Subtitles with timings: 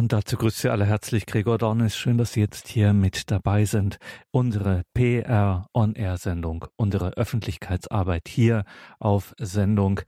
[0.00, 1.94] Und dazu grüßt Sie alle herzlich Gregor Dornis.
[1.94, 3.98] Schön, dass Sie jetzt hier mit dabei sind.
[4.30, 8.64] Unsere PR On-Air Sendung, unsere Öffentlichkeitsarbeit hier
[8.98, 10.00] auf Sendung.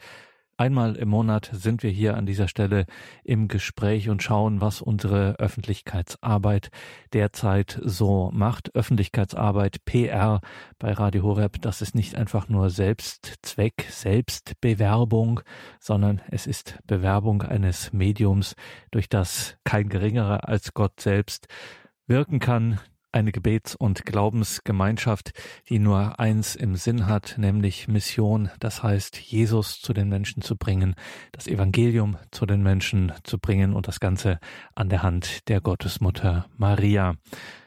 [0.57, 2.87] Einmal im Monat sind wir hier an dieser Stelle
[3.25, 6.71] im Gespräch und schauen, was unsere Öffentlichkeitsarbeit
[7.13, 8.75] derzeit so macht.
[8.75, 10.41] Öffentlichkeitsarbeit, PR
[10.79, 15.41] bei Radio Horeb, das ist nicht einfach nur Selbstzweck, Selbstbewerbung,
[15.81, 18.55] sondern es ist Bewerbung eines Mediums,
[18.91, 21.49] durch das kein geringerer als Gott selbst
[22.07, 22.79] wirken kann,
[23.13, 25.33] eine Gebets- und Glaubensgemeinschaft,
[25.69, 30.57] die nur eins im Sinn hat, nämlich Mission, das heißt Jesus zu den Menschen zu
[30.57, 30.95] bringen,
[31.33, 34.39] das Evangelium zu den Menschen zu bringen und das Ganze
[34.75, 37.15] an der Hand der Gottesmutter Maria.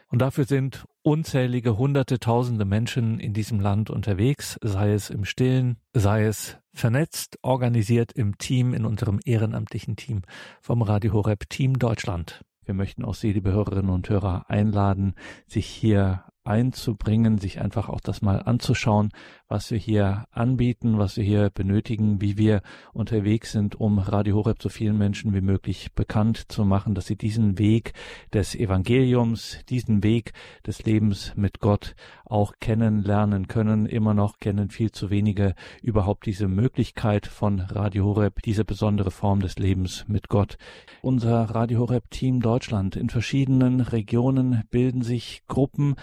[0.08, 5.78] Und dafür sind unzählige hunderte, tausende Menschen in diesem Land unterwegs, sei es im Stillen,
[5.92, 10.22] sei es vernetzt, organisiert im Team, in unserem ehrenamtlichen Team
[10.60, 12.40] vom Radio Horeb Team Deutschland.
[12.66, 15.14] Wir möchten auch Sie, liebe Hörerinnen und Hörer, einladen,
[15.46, 19.10] sich hier einzubringen, sich einfach auch das mal anzuschauen,
[19.48, 24.62] was wir hier anbieten, was wir hier benötigen, wie wir unterwegs sind, um Radio Horeb
[24.62, 27.92] so vielen Menschen wie möglich bekannt zu machen, dass sie diesen Weg
[28.32, 30.32] des Evangeliums, diesen Weg
[30.66, 31.94] des Lebens mit Gott
[32.26, 33.86] auch kennenlernen können.
[33.86, 39.40] Immer noch kennen viel zu wenige überhaupt diese Möglichkeit von Radio Horeb, diese besondere Form
[39.40, 40.58] des Lebens mit Gott.
[41.02, 45.94] Unser Radio Horeb Team Deutschland in verschiedenen Regionen bilden sich Gruppen,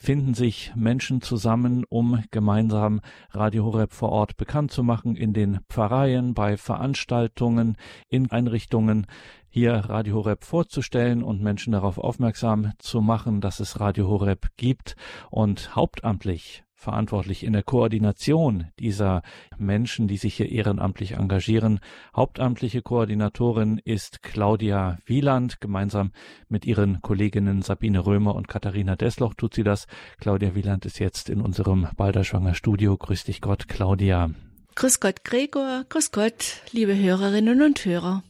[0.00, 5.60] finden sich Menschen zusammen, um gemeinsam Radio Horeb vor Ort bekannt zu machen, in den
[5.68, 7.76] Pfarreien, bei Veranstaltungen,
[8.08, 9.06] in Einrichtungen,
[9.48, 14.94] hier Radio Horeb vorzustellen und Menschen darauf aufmerksam zu machen, dass es Radio Horeb gibt.
[15.30, 19.22] Und hauptamtlich verantwortlich in der Koordination dieser
[19.58, 21.80] Menschen, die sich hier ehrenamtlich engagieren.
[22.14, 25.60] Hauptamtliche Koordinatorin ist Claudia Wieland.
[25.60, 26.12] Gemeinsam
[26.48, 29.86] mit ihren Kolleginnen Sabine Römer und Katharina Desloch tut sie das.
[30.20, 32.96] Claudia Wieland ist jetzt in unserem Balderschwanger Studio.
[32.96, 34.30] Grüß dich Gott, Claudia.
[34.76, 35.84] Grüß Gott, Gregor.
[35.88, 38.22] Grüß Gott, liebe Hörerinnen und Hörer.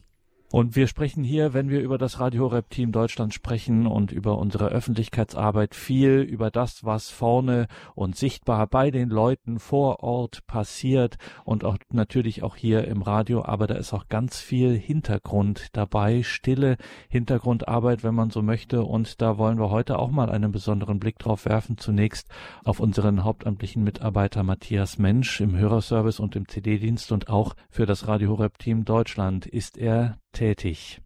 [0.51, 4.39] Und wir sprechen hier, wenn wir über das Radio Horeb Team Deutschland sprechen und über
[4.39, 11.17] unsere Öffentlichkeitsarbeit viel über das, was vorne und sichtbar bei den Leuten vor Ort passiert
[11.43, 13.45] und auch natürlich auch hier im Radio.
[13.45, 16.77] Aber da ist auch ganz viel Hintergrund dabei, stille
[17.09, 18.83] Hintergrundarbeit, wenn man so möchte.
[18.83, 21.77] Und da wollen wir heute auch mal einen besonderen Blick drauf werfen.
[21.77, 22.27] Zunächst
[22.63, 28.07] auf unseren hauptamtlichen Mitarbeiter Matthias Mensch im Hörerservice und im CD-Dienst und auch für das
[28.07, 31.01] Radio Horeb Team Deutschland ist er tätig.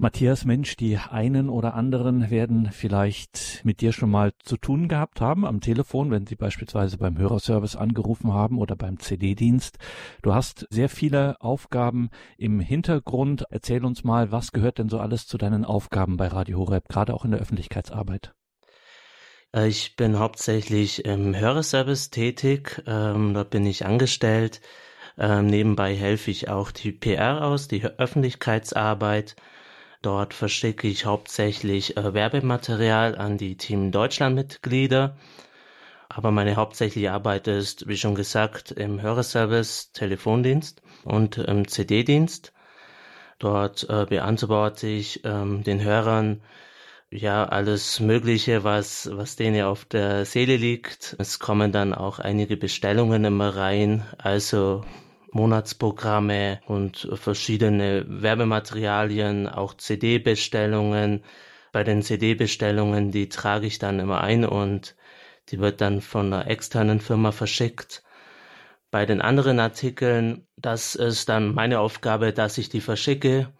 [0.00, 5.20] Matthias Mensch, die einen oder anderen werden vielleicht mit dir schon mal zu tun gehabt
[5.20, 9.76] haben am Telefon, wenn sie beispielsweise beim Hörerservice angerufen haben oder beim CD-Dienst.
[10.22, 13.44] Du hast sehr viele Aufgaben im Hintergrund.
[13.50, 17.12] Erzähl uns mal, was gehört denn so alles zu deinen Aufgaben bei Radio Horeb, gerade
[17.12, 18.37] auch in der Öffentlichkeitsarbeit?
[19.54, 22.82] Äh, ich bin hauptsächlich im Hörerservice tätig.
[22.86, 24.60] Ähm, dort bin ich angestellt.
[25.18, 29.36] Ähm, nebenbei helfe ich auch die PR aus, die Öffentlichkeitsarbeit.
[30.02, 35.16] Dort verschicke ich hauptsächlich äh, Werbematerial an die Team Deutschland-Mitglieder.
[36.08, 42.52] Aber meine hauptsächliche Arbeit ist, wie schon gesagt, im Hörerservice, Telefondienst und im CD-Dienst.
[43.38, 46.42] Dort äh, beantworte ich ähm, den Hörern
[47.10, 51.16] ja, alles Mögliche, was, was denen auf der Seele liegt.
[51.18, 54.84] Es kommen dann auch einige Bestellungen immer rein, also
[55.32, 61.24] Monatsprogramme und verschiedene Werbematerialien, auch CD-Bestellungen.
[61.72, 64.96] Bei den CD-Bestellungen, die trage ich dann immer ein und
[65.50, 68.02] die wird dann von einer externen Firma verschickt.
[68.90, 73.52] Bei den anderen Artikeln, das ist dann meine Aufgabe, dass ich die verschicke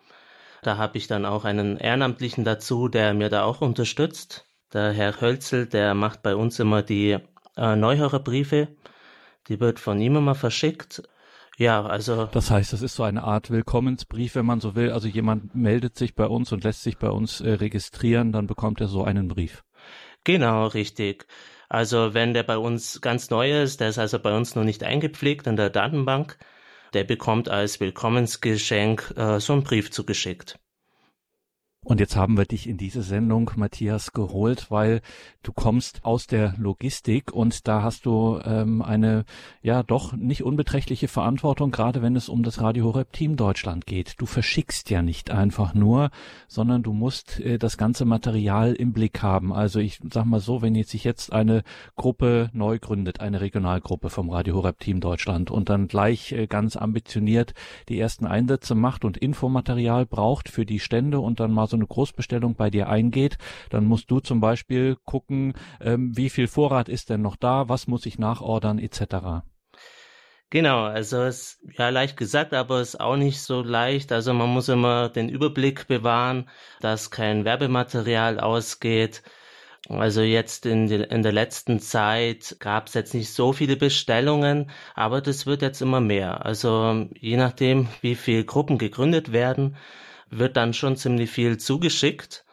[0.63, 4.47] da habe ich dann auch einen Ehrenamtlichen dazu, der mir da auch unterstützt.
[4.73, 7.19] Der Herr Hölzel, der macht bei uns immer die
[7.57, 8.69] äh, Neuhörerbriefe.
[9.49, 11.03] Die wird von ihm immer verschickt.
[11.57, 12.27] Ja, also.
[12.27, 14.93] Das heißt, das ist so eine Art Willkommensbrief, wenn man so will.
[14.93, 18.81] Also jemand meldet sich bei uns und lässt sich bei uns äh, registrieren, dann bekommt
[18.81, 19.65] er so einen Brief.
[20.25, 21.27] Genau, richtig.
[21.69, 24.85] Also wenn der bei uns ganz neu ist, der ist also bei uns noch nicht
[24.85, 26.39] eingepflegt in der Datenbank,
[26.95, 30.59] der bekommt als Willkommensgeschenk äh, so einen Brief zugeschickt.
[31.89, 35.01] Und jetzt haben wir dich in diese Sendung, Matthias, geholt, weil
[35.43, 39.25] du kommst aus der Logistik und da hast du ähm, eine
[39.63, 44.17] ja doch nicht unbeträchtliche Verantwortung, gerade wenn es um das Radio Horeb Team Deutschland geht.
[44.19, 46.11] Du verschickst ja nicht einfach nur,
[46.47, 49.55] sondern du musst äh, das ganze Material im Blick haben.
[49.55, 51.63] Also ich sag mal so, wenn jetzt sich jetzt eine
[51.97, 56.77] Gruppe neu gründet, eine Regionalgruppe vom Radio Horeb Team Deutschland und dann gleich äh, ganz
[56.77, 57.55] ambitioniert
[57.89, 61.87] die ersten Einsätze macht und Infomaterial braucht für die Stände und dann mal so eine
[61.87, 63.39] Großbestellung bei dir eingeht,
[63.71, 67.87] dann musst du zum Beispiel gucken, ähm, wie viel Vorrat ist denn noch da, was
[67.87, 69.43] muss ich nachordern etc.
[70.51, 74.13] Genau, also es ja leicht gesagt, aber es ist auch nicht so leicht.
[74.13, 76.49] Also man muss immer den Überblick bewahren,
[76.81, 79.23] dass kein Werbematerial ausgeht.
[79.89, 84.71] Also jetzt in, die, in der letzten Zeit gab es jetzt nicht so viele Bestellungen,
[84.95, 86.45] aber das wird jetzt immer mehr.
[86.47, 89.77] Also je nachdem, wie viele Gruppen gegründet werden,
[90.31, 92.45] wird dann schon ziemlich viel zugeschickt.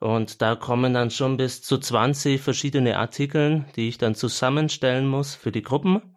[0.00, 5.34] Und da kommen dann schon bis zu 20 verschiedene Artikel, die ich dann zusammenstellen muss
[5.34, 6.14] für die Gruppen.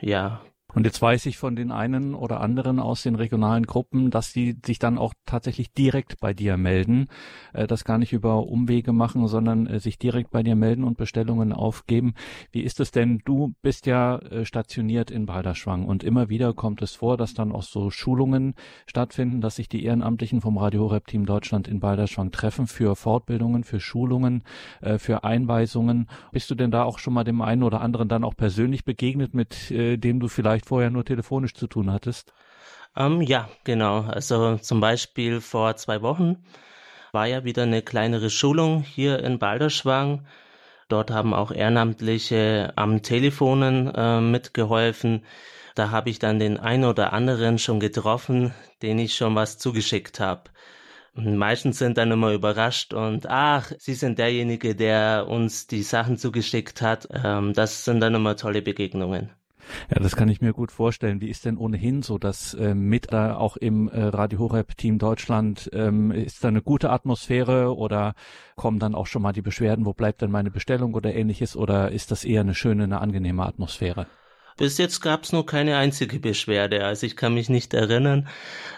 [0.00, 0.40] Ja,
[0.74, 4.58] und jetzt weiß ich von den einen oder anderen aus den regionalen Gruppen, dass sie
[4.64, 7.08] sich dann auch tatsächlich direkt bei dir melden,
[7.54, 10.98] äh, das gar nicht über Umwege machen, sondern äh, sich direkt bei dir melden und
[10.98, 12.12] Bestellungen aufgeben.
[12.52, 13.22] Wie ist es denn?
[13.24, 17.50] Du bist ja äh, stationiert in Balderschwang und immer wieder kommt es vor, dass dann
[17.50, 18.54] auch so Schulungen
[18.86, 23.64] stattfinden, dass sich die Ehrenamtlichen vom Radio Horeb Team Deutschland in Balderschwang treffen für Fortbildungen,
[23.64, 24.42] für Schulungen,
[24.98, 26.08] für Einweisungen.
[26.32, 29.34] Bist du denn da auch schon mal dem einen oder anderen dann auch persönlich begegnet,
[29.34, 32.32] mit dem du vielleicht vielleicht vorher nur telefonisch zu tun hattest?
[32.96, 34.02] Ähm, ja, genau.
[34.02, 36.44] Also zum Beispiel vor zwei Wochen
[37.12, 40.26] war ja wieder eine kleinere Schulung hier in Balderschwang.
[40.88, 45.24] Dort haben auch Ehrenamtliche am Telefonen äh, mitgeholfen.
[45.74, 48.52] Da habe ich dann den einen oder anderen schon getroffen,
[48.82, 50.50] den ich schon was zugeschickt habe.
[51.14, 56.80] Meistens sind dann immer überrascht und ach, Sie sind derjenige, der uns die Sachen zugeschickt
[56.80, 57.08] hat.
[57.12, 59.30] Ähm, das sind dann immer tolle Begegnungen.
[59.90, 61.20] Ja, das kann ich mir gut vorstellen.
[61.20, 64.98] Wie ist denn ohnehin so, dass äh, mit äh, auch im äh, Radio Horeb Team
[64.98, 68.14] Deutschland ähm, ist da eine gute Atmosphäre oder
[68.56, 71.90] kommen dann auch schon mal die Beschwerden, wo bleibt denn meine Bestellung oder ähnliches oder
[71.90, 74.06] ist das eher eine schöne, eine angenehme Atmosphäre?
[74.58, 78.26] Bis jetzt gab es nur keine einzige Beschwerde, also ich kann mich nicht erinnern.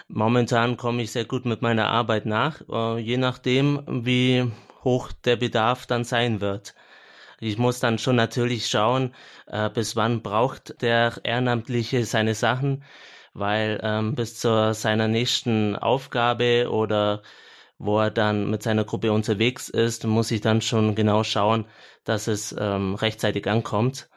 [0.07, 4.51] Momentan komme ich sehr gut mit meiner Arbeit nach, äh, je nachdem, wie
[4.83, 6.75] hoch der Bedarf dann sein wird.
[7.43, 9.15] Ich muss dann schon natürlich schauen,
[9.47, 12.83] äh, bis wann braucht der Ehrenamtliche seine Sachen,
[13.33, 17.23] weil ähm, bis zu seiner nächsten Aufgabe oder
[17.79, 21.65] wo er dann mit seiner Gruppe unterwegs ist, muss ich dann schon genau schauen,
[22.03, 24.07] dass es ähm, rechtzeitig ankommt.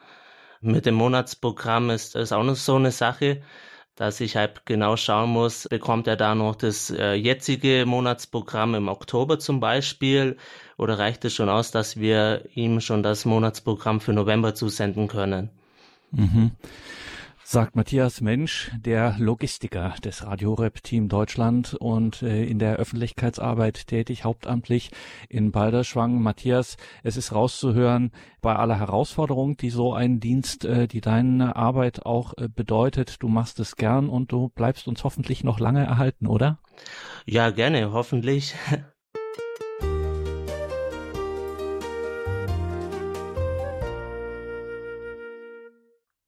[0.61, 3.41] Mit dem Monatsprogramm ist es auch noch so eine Sache
[3.95, 8.89] dass ich halt genau schauen muss, bekommt er da noch das äh, jetzige Monatsprogramm im
[8.89, 10.37] Oktober zum Beispiel
[10.77, 15.49] oder reicht es schon aus, dass wir ihm schon das Monatsprogramm für November zusenden können?
[16.11, 16.51] Mhm
[17.47, 24.23] sagt Matthias Mensch, der Logistiker des Radiorep Team Deutschland und äh, in der Öffentlichkeitsarbeit tätig,
[24.23, 24.89] hauptamtlich
[25.29, 26.19] in Balderschwang.
[26.23, 28.11] Matthias, es ist rauszuhören,
[28.41, 33.27] bei aller Herausforderung, die so ein Dienst, äh, die deine Arbeit auch äh, bedeutet, du
[33.27, 36.57] machst es gern und du bleibst uns hoffentlich noch lange erhalten, oder?
[37.27, 38.55] Ja, gerne, hoffentlich.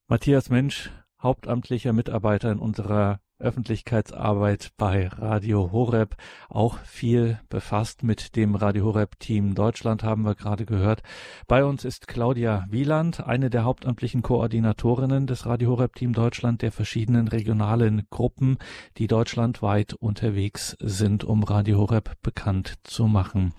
[0.09, 0.89] Matthias Mensch,
[1.21, 6.15] hauptamtlicher Mitarbeiter in unserer Öffentlichkeitsarbeit bei Radio Horeb
[6.49, 11.03] auch viel befasst mit dem Radio Horeb Team Deutschland haben wir gerade gehört.
[11.47, 16.71] Bei uns ist Claudia Wieland, eine der hauptamtlichen Koordinatorinnen des Radio Horeb Team Deutschland der
[16.71, 18.57] verschiedenen regionalen Gruppen,
[18.97, 23.53] die deutschlandweit unterwegs sind, um Radio Horeb bekannt zu machen.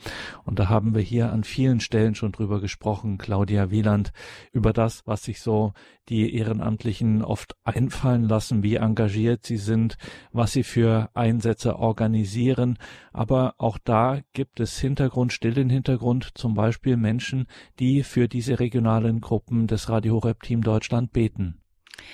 [0.45, 4.12] Und da haben wir hier an vielen Stellen schon drüber gesprochen, Claudia Wieland,
[4.50, 5.73] über das, was sich so
[6.09, 9.97] die Ehrenamtlichen oft einfallen lassen, wie engagiert sie sind,
[10.33, 12.79] was sie für Einsätze organisieren.
[13.12, 17.47] Aber auch da gibt es Hintergrund, stillen Hintergrund, zum Beispiel Menschen,
[17.79, 21.61] die für diese regionalen Gruppen des Radio Horeb Team Deutschland beten.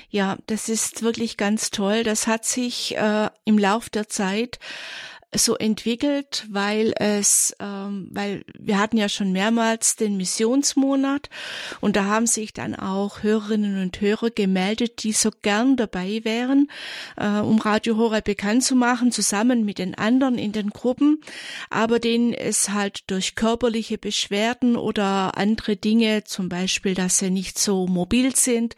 [0.08, 2.04] Ja, das ist wirklich ganz toll.
[2.04, 4.58] Das hat sich äh, im Lauf der Zeit
[5.34, 11.28] so entwickelt, weil es, ähm, weil wir hatten ja schon mehrmals den Missionsmonat
[11.80, 16.70] und da haben sich dann auch Hörerinnen und Hörer gemeldet, die so gern dabei wären,
[17.16, 21.20] äh, um Radio Horeb bekannt zu machen, zusammen mit den anderen in den Gruppen,
[21.70, 27.58] aber denen es halt durch körperliche Beschwerden oder andere Dinge, zum Beispiel, dass sie nicht
[27.58, 28.76] so mobil sind,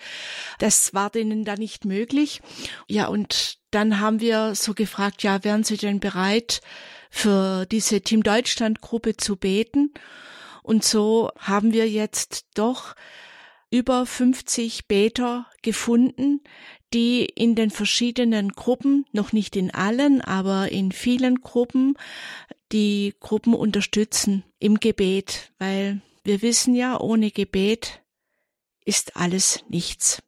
[0.58, 2.40] das war denen da nicht möglich.
[2.88, 6.62] Ja, und dann haben wir so gefragt, ja, wären Sie denn bereit,
[7.10, 9.92] für diese Team Deutschland Gruppe zu beten.
[10.62, 12.94] Und so haben wir jetzt doch
[13.70, 16.40] über 50 Beter gefunden,
[16.94, 21.98] die in den verschiedenen Gruppen, noch nicht in allen, aber in vielen Gruppen,
[22.72, 28.00] die Gruppen unterstützen im Gebet, weil wir wissen ja, ohne Gebet
[28.86, 30.22] ist alles nichts.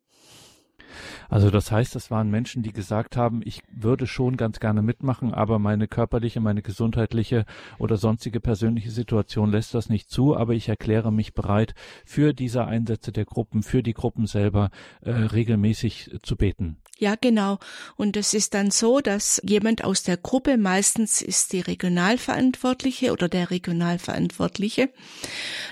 [1.29, 5.35] Also das heißt, es waren Menschen, die gesagt haben, ich würde schon ganz gerne mitmachen,
[5.35, 7.45] aber meine körperliche, meine gesundheitliche
[7.79, 11.75] oder sonstige persönliche Situation lässt das nicht zu, aber ich erkläre mich bereit,
[12.07, 14.71] für diese Einsätze der Gruppen, für die Gruppen selber
[15.03, 16.79] äh, regelmäßig zu beten.
[17.01, 17.59] Ja, genau.
[17.97, 23.29] Und es ist dann so, dass jemand aus der Gruppe, meistens ist die Regionalverantwortliche oder
[23.29, 24.91] der Regionalverantwortliche,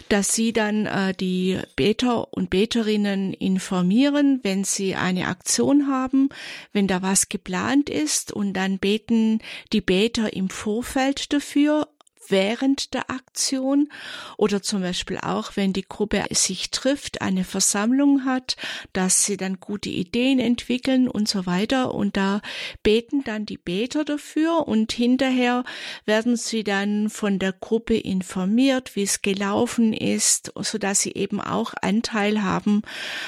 [0.08, 5.45] dass sie dann äh, die Beter und Beterinnen informieren, wenn sie eine Aktion
[5.86, 6.28] haben,
[6.72, 9.40] wenn da was geplant ist und dann beten
[9.72, 11.88] die Beter im Vorfeld dafür
[12.28, 13.88] während der Aktion
[14.36, 18.56] oder zum Beispiel auch, wenn die Gruppe sich trifft, eine Versammlung hat,
[18.92, 21.94] dass sie dann gute Ideen entwickeln und so weiter.
[21.94, 22.40] Und da
[22.82, 25.64] beten dann die Beter dafür und hinterher
[26.04, 31.40] werden sie dann von der Gruppe informiert, wie es gelaufen ist, so dass sie eben
[31.40, 32.82] auch Anteil haben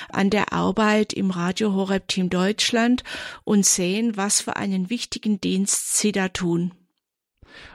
[0.08, 3.04] an der Arbeit im Radio Horeb Team Deutschland
[3.44, 6.72] und sehen, was für einen wichtigen Dienst sie da tun.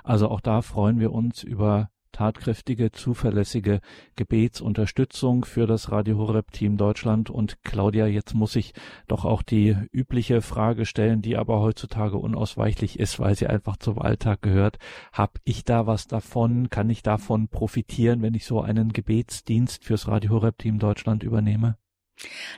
[0.03, 3.81] Also auch da freuen wir uns über tatkräftige, zuverlässige
[4.15, 7.29] Gebetsunterstützung für das Radio Horeb Team Deutschland.
[7.29, 8.73] Und Claudia, jetzt muss ich
[9.07, 13.99] doch auch die übliche Frage stellen, die aber heutzutage unausweichlich ist, weil sie einfach zum
[13.99, 14.77] Alltag gehört.
[15.11, 16.69] Hab ich da was davon?
[16.69, 21.77] Kann ich davon profitieren, wenn ich so einen Gebetsdienst fürs Radio Horeb Team Deutschland übernehme?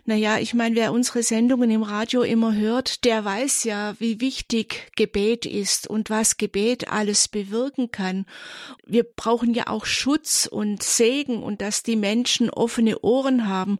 [0.06, 4.92] Naja, ich meine, wer unsere Sendungen im Radio immer hört, der weiß ja, wie wichtig
[4.96, 8.26] Gebet ist und was Gebet alles bewirken kann.
[8.86, 13.80] Wir brauchen ja auch Schutz und Segen und dass die Menschen offene Ohren haben.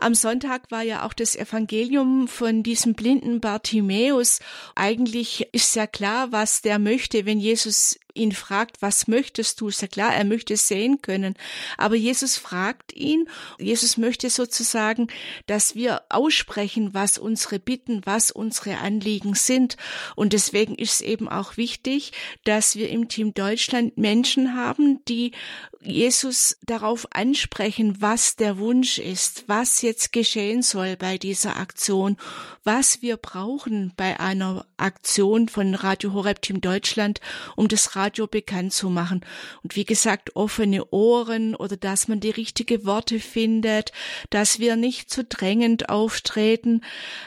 [0.00, 4.38] Am Sonntag war ja auch das Evangelium von diesem blinden Bartimäus.
[4.76, 9.68] Eigentlich ist ja klar, was der möchte, wenn Jesus ihn fragt, was möchtest du?
[9.68, 11.34] Ist ja klar, er möchte sehen können.
[11.76, 15.08] Aber Jesus fragt ihn, Jesus möchte sozusagen,
[15.46, 19.76] dass wir aussprechen, was unsere Bitten, was unsere Anliegen sind.
[20.16, 22.12] Und deswegen ist es eben auch wichtig,
[22.44, 25.32] dass wir im Team Deutschland Menschen haben, die
[25.80, 32.16] Jesus darauf ansprechen, was der Wunsch ist, was jetzt geschehen soll bei dieser Aktion,
[32.64, 37.20] was wir brauchen bei einer Aktion von Radio Horeb Team Deutschland,
[37.54, 39.20] um das Radio Radio bekannt zu machen.
[39.62, 43.92] Und wie gesagt, offene Ohren oder dass man die richtige Worte findet,
[44.30, 46.80] dass wir nicht zu drängend auftreten,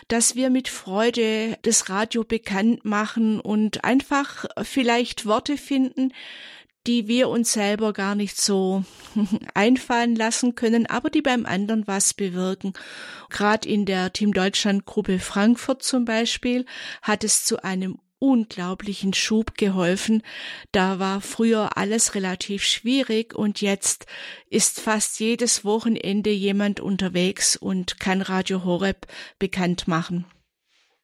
[0.07, 6.13] dass wir mit Freude das Radio bekannt machen und einfach vielleicht Worte finden,
[6.88, 8.83] die wir uns selber gar nicht so
[9.53, 12.73] einfallen lassen können, aber die beim anderen was bewirken.
[13.29, 16.65] Gerade in der Team Deutschland Gruppe Frankfurt zum Beispiel
[17.03, 20.21] hat es zu einem unglaublichen Schub geholfen.
[20.71, 24.05] Da war früher alles relativ schwierig und jetzt
[24.49, 29.07] ist fast jedes Wochenende jemand unterwegs und kann Radio Horeb
[29.39, 30.25] bekannt machen.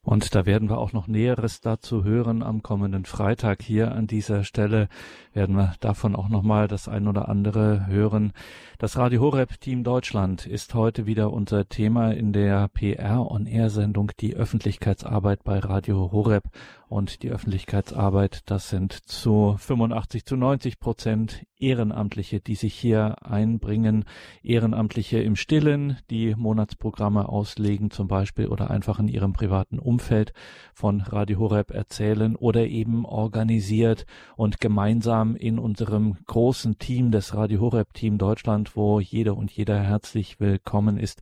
[0.08, 4.46] Und da werden wir auch noch Näheres dazu hören am kommenden Freitag hier an dieser
[4.46, 4.88] Stelle
[5.34, 8.32] werden wir davon auch nochmal das ein oder andere hören.
[8.80, 13.70] Das Radio Horeb Team Deutschland ist heute wieder unser Thema in der PR on Air
[13.70, 16.46] Sendung die Öffentlichkeitsarbeit bei Radio Horeb
[16.90, 24.06] und die Öffentlichkeitsarbeit, das sind zu 85 zu 90 Prozent Ehrenamtliche, die sich hier einbringen,
[24.44, 30.34] Ehrenamtliche im Stillen, die Monatsprogramme auslegen zum Beispiel oder einfach in ihrem privaten Umfeld
[30.74, 37.60] von Radio Horeb erzählen oder eben organisiert und gemeinsam in unserem großen Team, das Radio
[37.62, 41.22] Horeb Team Deutschland, wo jeder und jeder herzlich willkommen ist,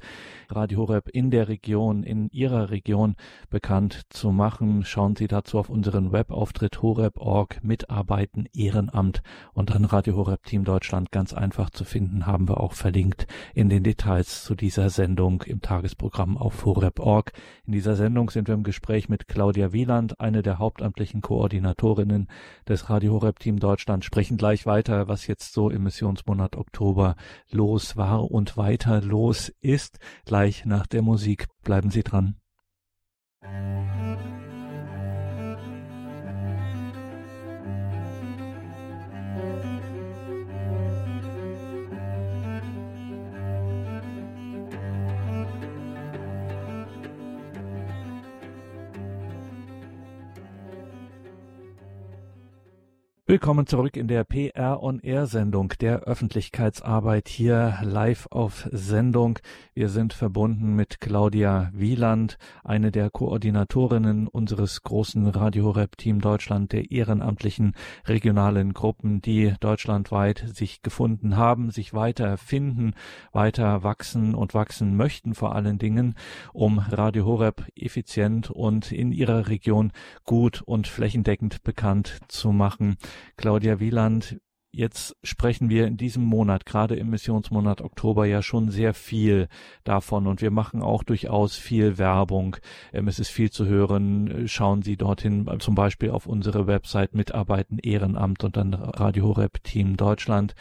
[0.50, 3.16] Radio Horeb in der Region, in Ihrer Region
[3.50, 4.84] bekannt zu machen.
[4.84, 9.22] Schauen Sie dazu auf unseren Webauftritt horeb.org, Mitarbeiten, Ehrenamt
[9.54, 13.70] und dann Radio Horeb Team Deutschland ganz einfach zu finden, haben wir auch verlinkt in
[13.70, 17.32] den Details zu dieser Sendung im Tagesprogramm auf horeb.org.
[17.66, 22.28] In dieser Sendung sind wir im Gespräch mit Claudia Wieland, eine der hauptamtlichen Koordinatorinnen
[22.68, 27.16] des Radio Horeb Team Deutschland Deutschland sprechen gleich weiter, was jetzt so im Missionsmonat Oktober
[27.52, 30.00] los war und weiter los ist.
[30.26, 32.36] Gleich nach der Musik bleiben Sie dran.
[53.28, 59.40] Willkommen zurück in der PR on Air Sendung der Öffentlichkeitsarbeit hier live auf Sendung.
[59.74, 66.72] Wir sind verbunden mit Claudia Wieland, eine der Koordinatorinnen unseres großen Radio Rap Team Deutschland
[66.72, 67.74] der ehrenamtlichen
[68.06, 72.94] regionalen Gruppen, die deutschlandweit sich gefunden haben, sich weiter finden,
[73.32, 76.14] weiter wachsen und wachsen möchten vor allen Dingen,
[76.54, 79.94] um Radio Horeb effizient und in ihrer Region
[80.26, 82.98] gut und flächendeckend bekannt zu machen.
[83.38, 84.40] Claudia Wieland,
[84.78, 89.48] Jetzt sprechen wir in diesem Monat, gerade im Missionsmonat Oktober, ja schon sehr viel
[89.86, 92.58] davon und wir machen auch durchaus viel Werbung.
[92.92, 94.50] Ähm, es ist viel zu hören.
[94.50, 99.96] Schauen Sie dorthin, zum Beispiel auf unsere Website Mitarbeiten Ehrenamt und dann Radio Horeb Team
[99.96, 100.56] Deutschland.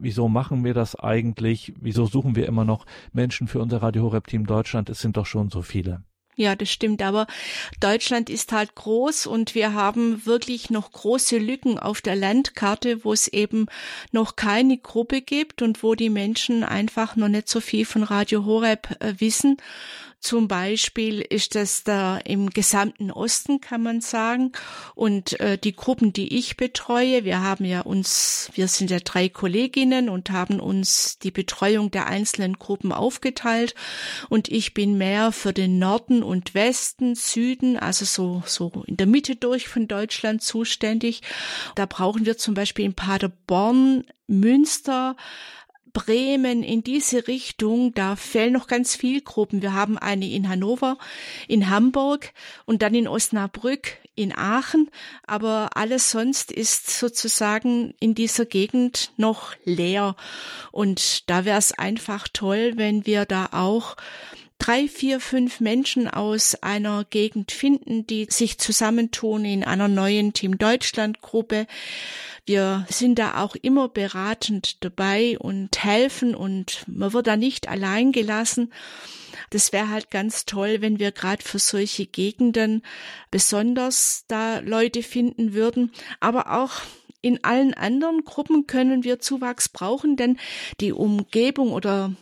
[0.00, 1.72] Wieso machen wir das eigentlich?
[1.80, 4.90] Wieso suchen wir immer noch Menschen für unser Radio Horeb Team Deutschland?
[4.90, 6.02] Es sind doch schon so viele.
[6.36, 7.02] Ja, das stimmt.
[7.02, 7.26] Aber
[7.80, 13.12] Deutschland ist halt groß und wir haben wirklich noch große Lücken auf der Landkarte, wo
[13.12, 13.66] es eben
[14.10, 18.44] noch keine Gruppe gibt und wo die Menschen einfach noch nicht so viel von Radio
[18.44, 19.58] Horeb äh, wissen.
[20.20, 24.52] Zum Beispiel ist das da im gesamten Osten, kann man sagen.
[24.94, 29.30] Und äh, die Gruppen, die ich betreue, wir haben ja uns, wir sind ja drei
[29.30, 33.74] Kolleginnen und haben uns die Betreuung der einzelnen Gruppen aufgeteilt.
[34.28, 39.06] Und ich bin mehr für den Norden und Westen, Süden, also so, so in der
[39.06, 41.22] Mitte durch von Deutschland zuständig.
[41.76, 45.16] Da brauchen wir zum Beispiel in Paderborn, Münster,
[45.92, 49.62] Bremen in diese Richtung, da fehlen noch ganz viel Gruppen.
[49.62, 50.98] Wir haben eine in Hannover,
[51.48, 52.32] in Hamburg
[52.66, 54.90] und dann in Osnabrück, in Aachen,
[55.26, 60.16] aber alles sonst ist sozusagen in dieser Gegend noch leer.
[60.72, 63.96] Und da wäre es einfach toll, wenn wir da auch
[64.58, 70.58] drei, vier, fünf Menschen aus einer Gegend finden, die sich zusammentun in einer neuen Team
[70.58, 71.66] Deutschland Gruppe
[72.50, 78.10] wir sind da auch immer beratend dabei und helfen und man wird da nicht allein
[78.10, 78.72] gelassen.
[79.50, 82.82] Das wäre halt ganz toll, wenn wir gerade für solche Gegenden
[83.30, 86.72] besonders da Leute finden würden, aber auch
[87.22, 90.36] in allen anderen Gruppen können wir Zuwachs brauchen, denn
[90.80, 92.12] die Umgebung oder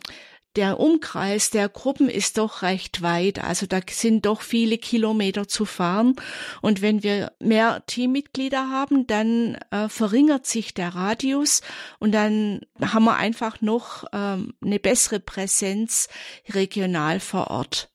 [0.56, 3.42] der Umkreis der Gruppen ist doch recht weit.
[3.42, 6.16] Also da sind doch viele Kilometer zu fahren.
[6.62, 11.62] Und wenn wir mehr Teammitglieder haben, dann äh, verringert sich der Radius
[11.98, 16.08] und dann haben wir einfach noch ähm, eine bessere Präsenz
[16.48, 17.90] regional vor Ort.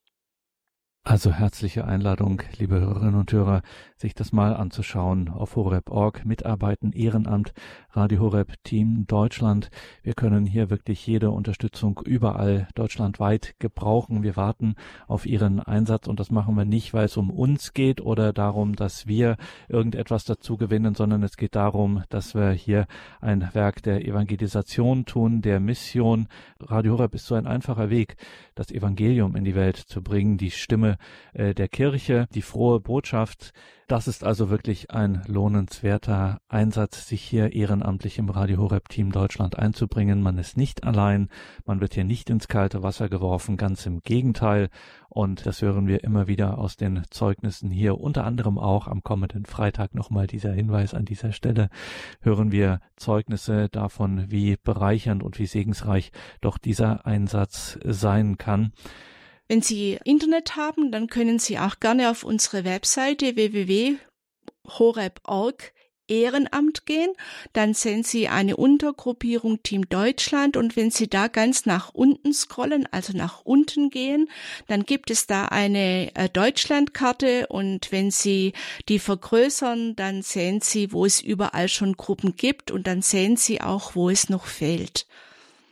[1.06, 3.62] Also herzliche Einladung, liebe Hörerinnen und Hörer,
[3.98, 7.54] sich das mal anzuschauen auf horeb.org, Mitarbeiten, Ehrenamt,
[7.92, 9.70] Radio Horeb Team Deutschland.
[10.02, 14.24] Wir können hier wirklich jede Unterstützung überall deutschlandweit gebrauchen.
[14.24, 14.76] Wir warten
[15.08, 18.76] auf Ihren Einsatz und das machen wir nicht, weil es um uns geht oder darum,
[18.76, 22.88] dass wir irgendetwas dazu gewinnen, sondern es geht darum, dass wir hier
[23.22, 26.28] ein Werk der Evangelisation tun, der Mission.
[26.60, 28.16] Radio Horeb ist so ein einfacher Weg,
[28.56, 30.98] das Evangelium in die Welt zu bringen, die Stimme
[31.34, 33.54] äh, der Kirche, die frohe Botschaft,
[33.94, 39.60] das ist also wirklich ein lohnenswerter Einsatz, sich hier ehrenamtlich im Radio Horeb Team Deutschland
[39.60, 40.24] einzubringen.
[40.24, 41.30] Man ist nicht allein,
[41.68, 44.70] man wird hier nicht ins kalte Wasser geworfen, ganz im Gegenteil.
[45.10, 49.46] Und das hören wir immer wieder aus den Zeugnissen hier, unter anderem auch am kommenden
[49.46, 51.70] Freitag nochmal dieser Hinweis an dieser Stelle,
[52.22, 58.72] hören wir Zeugnisse davon, wie bereichernd und wie segensreich doch dieser Einsatz sein kann.
[59.48, 64.00] Wenn Sie Internet haben, dann können Sie auch gerne auf unsere Webseite www.horeb.org
[66.08, 67.14] Ehrenamt gehen,
[67.54, 70.58] dann sehen Sie eine Untergruppierung Team Deutschland.
[70.58, 74.30] Und wenn Sie da ganz nach unten scrollen, also nach unten gehen,
[74.68, 77.48] dann gibt es da eine äh, Deutschlandkarte.
[77.48, 78.54] Und wenn Sie
[78.90, 82.70] die vergrößern, dann sehen Sie, wo es überall schon Gruppen gibt.
[82.70, 85.08] Und dann sehen Sie auch, wo es noch fehlt.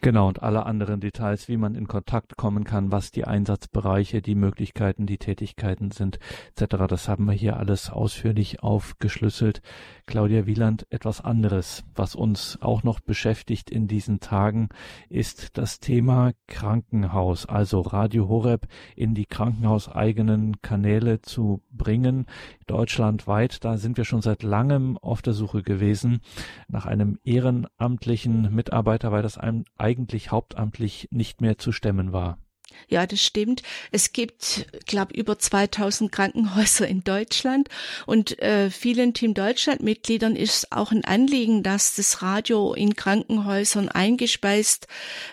[0.03, 4.33] Genau, und alle anderen Details, wie man in Kontakt kommen kann, was die Einsatzbereiche, die
[4.33, 6.17] Möglichkeiten, die Tätigkeiten sind,
[6.55, 6.87] etc.
[6.87, 9.61] Das haben wir hier alles ausführlich aufgeschlüsselt.
[10.07, 14.69] Claudia Wieland, etwas anderes, was uns auch noch beschäftigt in diesen Tagen,
[15.07, 22.25] ist das Thema Krankenhaus, also Radio Horeb in die krankenhauseigenen Kanäle zu bringen.
[22.65, 26.21] Deutschlandweit, da sind wir schon seit langem auf der Suche gewesen
[26.67, 32.37] nach einem ehrenamtlichen Mitarbeiter, weil das einem eigentlich hauptamtlich nicht mehr zu stemmen war.
[32.87, 33.63] Ja, das stimmt.
[33.91, 37.69] Es gibt, glaube über 2000 Krankenhäuser in Deutschland
[38.05, 43.89] und äh, vielen Team Deutschland Mitgliedern ist auch ein Anliegen, dass das Radio in Krankenhäusern
[43.89, 44.87] eingespeist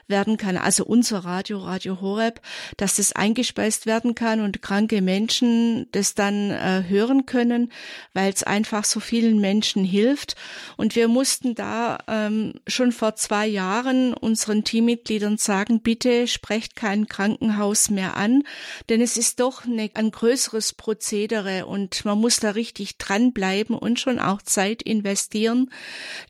[0.07, 0.57] werden kann.
[0.57, 2.41] Also unser Radio, Radio Horeb,
[2.77, 7.73] dass das eingespeist werden kann und kranke Menschen das dann äh, hören können,
[8.15, 10.37] weil es einfach so vielen Menschen hilft.
[10.77, 17.09] Und wir mussten da ähm, schon vor zwei Jahren unseren Teammitgliedern sagen, bitte sprecht keinen
[17.29, 18.43] Krankenhaus mehr an,
[18.89, 24.01] denn es ist doch eine, ein größeres Prozedere und man muss da richtig dranbleiben und
[24.01, 25.71] schon auch Zeit investieren,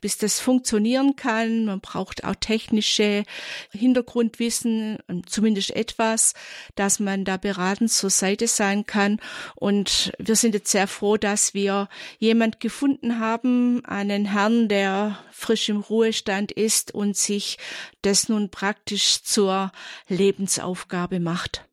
[0.01, 1.65] bis das funktionieren kann.
[1.65, 3.23] Man braucht auch technische
[3.71, 6.33] Hintergrundwissen, zumindest etwas,
[6.75, 9.19] dass man da beratend zur Seite sein kann.
[9.55, 15.69] Und wir sind jetzt sehr froh, dass wir jemand gefunden haben, einen Herrn, der frisch
[15.69, 17.57] im Ruhestand ist und sich
[18.01, 19.71] das nun praktisch zur
[20.07, 21.69] Lebensaufgabe macht.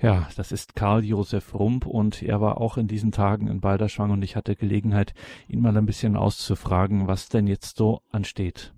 [0.00, 4.10] Ja, das ist Karl Josef Rump und er war auch in diesen Tagen in Balderschwang
[4.10, 5.14] und ich hatte Gelegenheit,
[5.46, 8.72] ihn mal ein bisschen auszufragen, was denn jetzt so ansteht.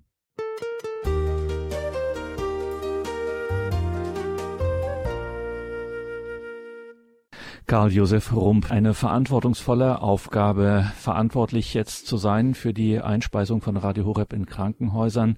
[7.67, 14.05] Karl Josef Rump, eine verantwortungsvolle Aufgabe, verantwortlich jetzt zu sein für die Einspeisung von Radio
[14.05, 15.37] Horeb in Krankenhäusern.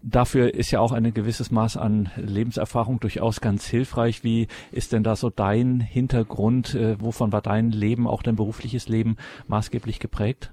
[0.00, 4.22] Dafür ist ja auch ein gewisses Maß an Lebenserfahrung durchaus ganz hilfreich.
[4.22, 6.76] Wie ist denn da so dein Hintergrund?
[6.76, 9.16] Äh, wovon war dein Leben, auch dein berufliches Leben
[9.48, 10.52] maßgeblich geprägt?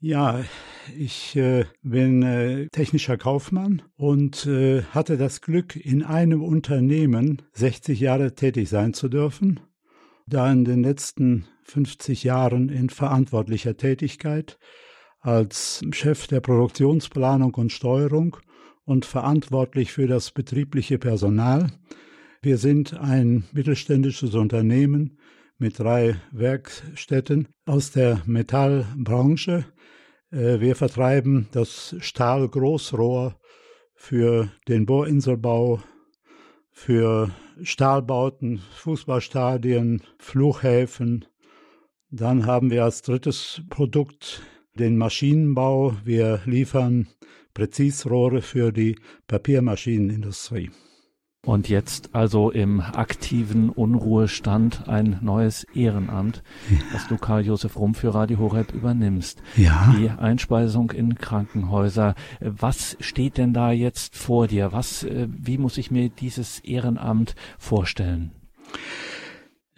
[0.00, 0.42] Ja,
[0.98, 8.00] ich äh, bin äh, technischer Kaufmann und äh, hatte das Glück, in einem Unternehmen 60
[8.00, 9.60] Jahre tätig sein zu dürfen
[10.26, 14.58] da in den letzten 50 Jahren in verantwortlicher Tätigkeit
[15.20, 18.36] als Chef der Produktionsplanung und Steuerung
[18.84, 21.72] und verantwortlich für das betriebliche Personal.
[22.42, 25.18] Wir sind ein mittelständisches Unternehmen
[25.56, 29.64] mit drei Werkstätten aus der Metallbranche.
[30.30, 33.38] Äh, wir vertreiben das Stahlgroßrohr
[33.94, 35.82] für den Bohrinselbau,
[36.70, 37.30] für
[37.62, 41.24] Stahlbauten, Fußballstadien, Flughäfen.
[42.10, 44.42] Dann haben wir als drittes Produkt
[44.74, 45.96] den Maschinenbau.
[46.04, 47.08] Wir liefern
[47.54, 50.70] Präzisrohre für die Papiermaschinenindustrie.
[51.44, 56.78] Und jetzt also im aktiven Unruhestand ein neues Ehrenamt, ja.
[56.92, 59.42] das du Karl Josef Rum für Radio Horeb übernimmst.
[59.56, 59.94] Ja.
[59.98, 62.14] Die Einspeisung in Krankenhäuser.
[62.40, 64.72] Was steht denn da jetzt vor dir?
[64.72, 68.32] Was, äh, wie muss ich mir dieses Ehrenamt vorstellen?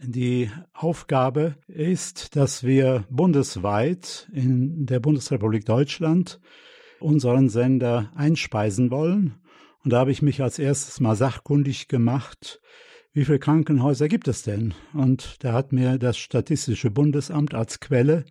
[0.00, 6.38] Die Aufgabe ist, dass wir bundesweit in der Bundesrepublik Deutschland
[7.00, 9.34] unseren Sender einspeisen wollen
[9.86, 12.60] und da habe ich mich als erstes mal sachkundig gemacht,
[13.12, 14.74] wie viele Krankenhäuser gibt es denn?
[14.92, 18.24] Und da hat mir das Statistische Bundesamt als Quelle,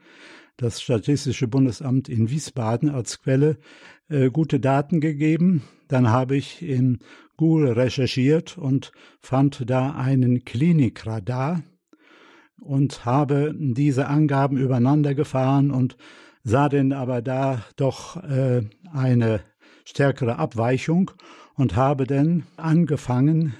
[0.57, 3.57] das Statistische Bundesamt in Wiesbaden als Quelle,
[4.09, 5.61] äh, gute Daten gegeben.
[5.87, 6.99] Dann habe ich in
[7.37, 8.91] Google recherchiert und
[9.21, 11.63] fand da einen Klinikradar
[12.59, 15.95] und habe diese Angaben übereinander gefahren und
[16.43, 19.39] sah denn aber da doch äh, eine
[19.85, 21.11] stärkere Abweichung
[21.55, 23.53] und habe dann angefangen,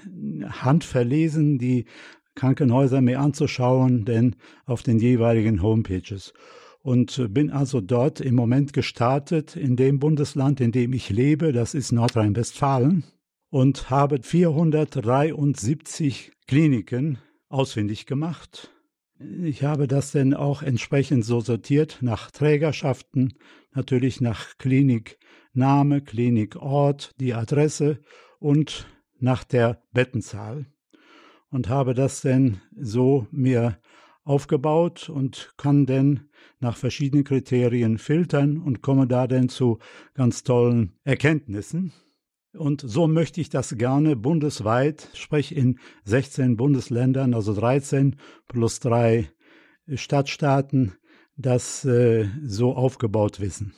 [0.48, 1.86] handverlesen die
[2.34, 6.34] Krankenhäuser mir anzuschauen, denn auf den jeweiligen Homepages.
[6.82, 11.74] Und bin also dort im Moment gestartet in dem Bundesland, in dem ich lebe, das
[11.74, 13.02] ist Nordrhein-Westfalen,
[13.50, 18.70] und habe 473 Kliniken ausfindig gemacht.
[19.18, 23.34] Ich habe das dann auch entsprechend so sortiert nach Trägerschaften,
[23.72, 25.18] natürlich nach Klinik
[25.56, 28.00] Name, Klinikort, die Adresse
[28.38, 28.86] und
[29.18, 30.66] nach der Bettenzahl
[31.50, 33.78] und habe das denn so mir
[34.24, 39.78] aufgebaut und kann denn nach verschiedenen Kriterien filtern und komme da denn zu
[40.14, 41.92] ganz tollen Erkenntnissen.
[42.52, 48.16] Und so möchte ich das gerne bundesweit, sprich in 16 Bundesländern, also 13
[48.48, 49.30] plus drei
[49.92, 50.94] Stadtstaaten,
[51.36, 53.74] das äh, so aufgebaut wissen.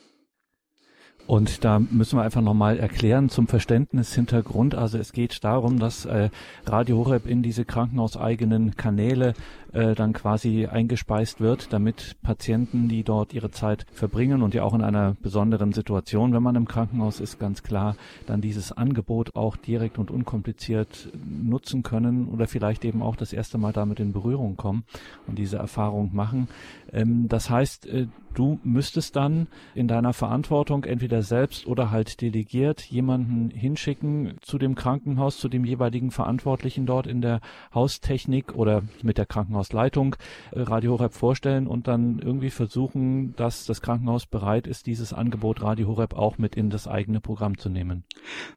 [1.29, 4.73] Und da müssen wir einfach nochmal erklären zum Verständnishintergrund.
[4.73, 6.31] Also es geht darum, dass äh,
[6.65, 9.35] Radio Horeb in diese krankenhauseigenen Kanäle
[9.73, 14.73] äh, dann quasi eingespeist wird, damit Patienten, die dort ihre Zeit verbringen und ja auch
[14.73, 19.55] in einer besonderen Situation, wenn man im Krankenhaus ist, ganz klar, dann dieses Angebot auch
[19.55, 24.57] direkt und unkompliziert nutzen können oder vielleicht eben auch das erste Mal damit in Berührung
[24.57, 24.83] kommen
[25.27, 26.47] und diese Erfahrung machen.
[26.91, 32.81] Ähm, das heißt, äh, du müsstest dann in deiner Verantwortung entweder selbst oder halt delegiert
[32.81, 37.41] jemanden hinschicken zu dem Krankenhaus, zu dem jeweiligen Verantwortlichen dort in der
[37.73, 39.25] Haustechnik oder mit der
[39.59, 40.15] Krankenhausleitung
[40.51, 45.61] äh, Radio Horeb vorstellen und dann irgendwie versuchen, dass das Krankenhaus bereit ist, dieses Angebot
[45.61, 48.03] Radio Horeb auch mit in das eigene Programm zu nehmen.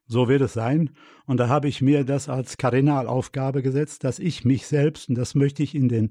[0.06, 0.90] So wird es sein.
[1.26, 5.34] Und da habe ich mir das als Kardinalaufgabe gesetzt, dass ich mich selbst, und das
[5.34, 6.10] möchte ich in den,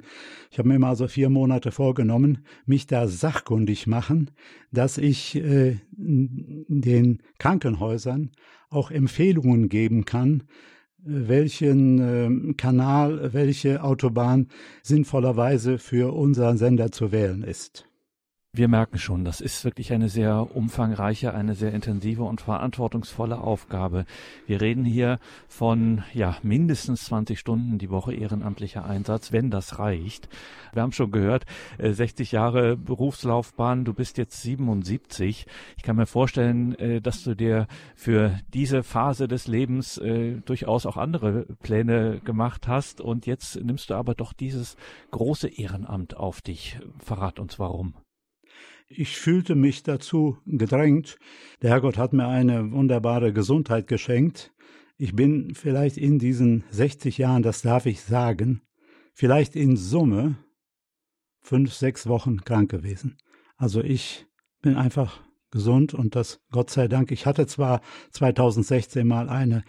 [0.50, 4.32] ich habe mir mal so vier Monate vorgenommen, mich da sachkundig machen,
[4.72, 8.32] dass ich äh, den Krankenhäusern
[8.70, 10.44] auch Empfehlungen geben kann,
[11.04, 14.48] welchen äh, Kanal, welche Autobahn
[14.84, 17.91] sinnvollerweise für unseren Sender zu wählen ist.
[18.54, 24.04] Wir merken schon, das ist wirklich eine sehr umfangreiche, eine sehr intensive und verantwortungsvolle Aufgabe.
[24.46, 30.28] Wir reden hier von ja mindestens 20 Stunden die Woche ehrenamtlicher Einsatz, wenn das reicht.
[30.74, 31.46] Wir haben schon gehört,
[31.80, 35.46] 60 äh, Jahre Berufslaufbahn, du bist jetzt 77.
[35.78, 40.86] Ich kann mir vorstellen, äh, dass du dir für diese Phase des Lebens äh, durchaus
[40.86, 44.76] auch andere Pläne gemacht hast und jetzt nimmst du aber doch dieses
[45.12, 46.82] große Ehrenamt auf dich.
[47.00, 47.94] Verrat uns warum.
[48.88, 51.18] Ich fühlte mich dazu gedrängt.
[51.62, 54.52] Der Herrgott hat mir eine wunderbare Gesundheit geschenkt.
[54.98, 58.62] Ich bin vielleicht in diesen 60 Jahren, das darf ich sagen,
[59.14, 60.38] vielleicht in Summe
[61.42, 63.18] fünf, sechs Wochen krank gewesen.
[63.58, 64.28] Also ich
[64.62, 67.12] bin einfach gesund und das Gott sei Dank.
[67.12, 69.64] Ich hatte zwar 2016 mal eine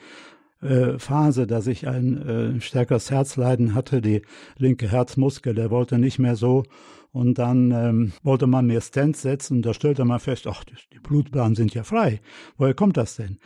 [0.61, 4.23] äh, Phase, dass ich ein äh, stärkeres Herzleiden hatte, die
[4.57, 6.65] linke Herzmuskel, der wollte nicht mehr so
[7.13, 10.99] und dann ähm, wollte man mir Stents setzen und da stellte man fest, ach, die
[10.99, 12.21] Blutbahnen sind ja frei.
[12.57, 13.39] Woher kommt das denn?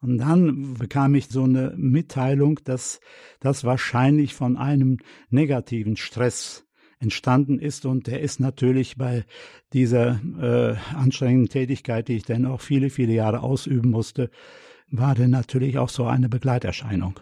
[0.00, 3.00] Und dann bekam ich so eine Mitteilung, dass
[3.38, 6.66] das wahrscheinlich von einem negativen Stress
[6.98, 9.24] entstanden ist und der ist natürlich bei
[9.72, 14.30] dieser äh, anstrengenden Tätigkeit, die ich dann auch viele, viele Jahre ausüben musste,
[14.90, 17.20] war der natürlich auch so eine Begleiterscheinung.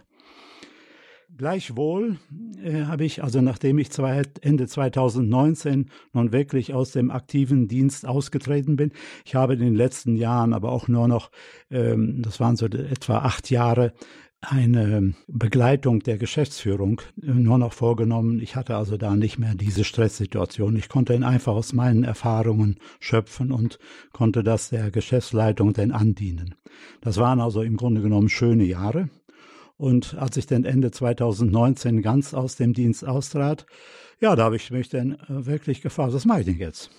[1.39, 2.17] Gleichwohl
[2.61, 8.05] äh, habe ich, also nachdem ich zwei, Ende 2019 nun wirklich aus dem aktiven Dienst
[8.05, 8.91] ausgetreten bin,
[9.23, 11.31] ich habe in den letzten Jahren aber auch nur noch,
[11.71, 13.93] ähm, das waren so etwa acht Jahre,
[14.41, 18.41] eine Begleitung der Geschäftsführung äh, nur noch vorgenommen.
[18.41, 20.75] Ich hatte also da nicht mehr diese Stresssituation.
[20.75, 23.79] Ich konnte ihn einfach aus meinen Erfahrungen schöpfen und
[24.11, 26.55] konnte das der Geschäftsleitung dann andienen.
[26.99, 29.07] Das waren also im Grunde genommen schöne Jahre.
[29.79, 33.65] Und als ich dann Ende 2019 ganz aus dem Dienst austrat,
[34.19, 36.91] ja, da habe ich mich dann äh, wirklich gefragt, was mache ich denn jetzt?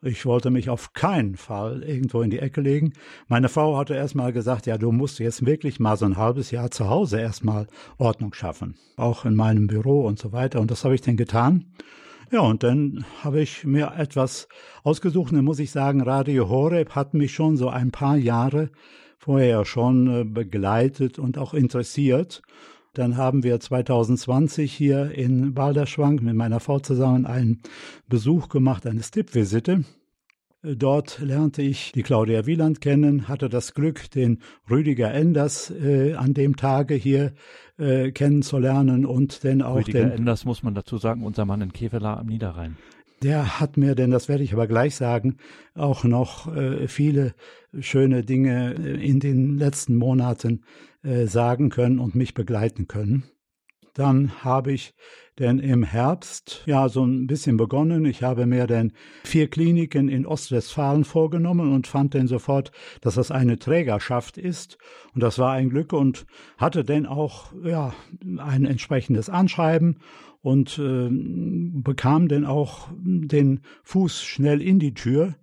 [0.00, 2.94] Ich wollte mich auf keinen Fall irgendwo in die Ecke legen.
[3.28, 6.70] Meine Frau hatte erstmal gesagt, ja, du musst jetzt wirklich mal so ein halbes Jahr
[6.70, 7.66] zu Hause erstmal
[7.98, 8.76] Ordnung schaffen.
[8.96, 10.58] Auch in meinem Büro und so weiter.
[10.62, 11.66] Und das habe ich dann getan.
[12.32, 14.48] Ja, und dann habe ich mir etwas
[14.84, 15.34] ausgesucht.
[15.34, 18.70] Dann muss ich sagen, Radio Horeb hat mich schon so ein paar Jahre
[19.20, 22.42] vorher schon äh, begleitet und auch interessiert.
[22.94, 27.60] Dann haben wir 2020 hier in Balderschwang mit meiner Frau zusammen einen
[28.08, 29.84] Besuch gemacht, eine Stippvisite.
[30.62, 36.34] Dort lernte ich die Claudia Wieland kennen, hatte das Glück, den Rüdiger Enders äh, an
[36.34, 37.32] dem Tage hier
[37.78, 40.10] äh, kennenzulernen und dann auch Rüdiger den.
[40.10, 42.76] Enders muss man dazu sagen, unser Mann in Kevela am Niederrhein.
[43.22, 45.36] Der hat mir, denn das werde ich aber gleich sagen,
[45.74, 47.34] auch noch äh, viele
[47.78, 50.64] schöne Dinge äh, in den letzten Monaten
[51.02, 53.24] äh, sagen können und mich begleiten können.
[53.94, 54.94] Dann habe ich
[55.38, 58.04] denn im Herbst ja so ein bisschen begonnen.
[58.04, 58.92] Ich habe mir denn
[59.24, 64.78] vier Kliniken in Ostwestfalen vorgenommen und fand dann sofort, dass das eine Trägerschaft ist.
[65.14, 67.94] Und das war ein Glück und hatte dann auch ja
[68.38, 69.98] ein entsprechendes Anschreiben
[70.42, 75.34] und äh, bekam dann auch den Fuß schnell in die Tür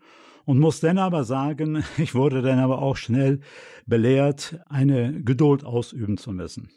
[0.45, 3.41] und muss dann aber sagen, ich wurde dann aber auch schnell
[3.86, 6.69] belehrt, eine Geduld ausüben zu müssen.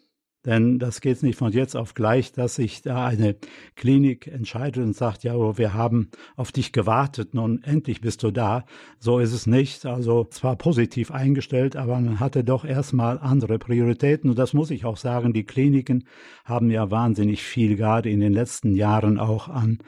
[0.46, 3.36] Denn das geht nicht von jetzt auf gleich, dass sich da eine
[3.76, 8.64] Klinik entscheidet und sagt, ja, wir haben auf dich gewartet, nun endlich bist du da.
[8.98, 9.84] So ist es nicht.
[9.84, 14.30] Also zwar positiv eingestellt, aber man hatte doch erstmal andere Prioritäten.
[14.30, 16.04] Und das muss ich auch sagen, die Kliniken
[16.46, 19.78] haben ja wahnsinnig viel gerade in den letzten Jahren auch an,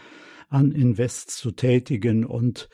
[0.51, 2.69] an Invests zu tätigen und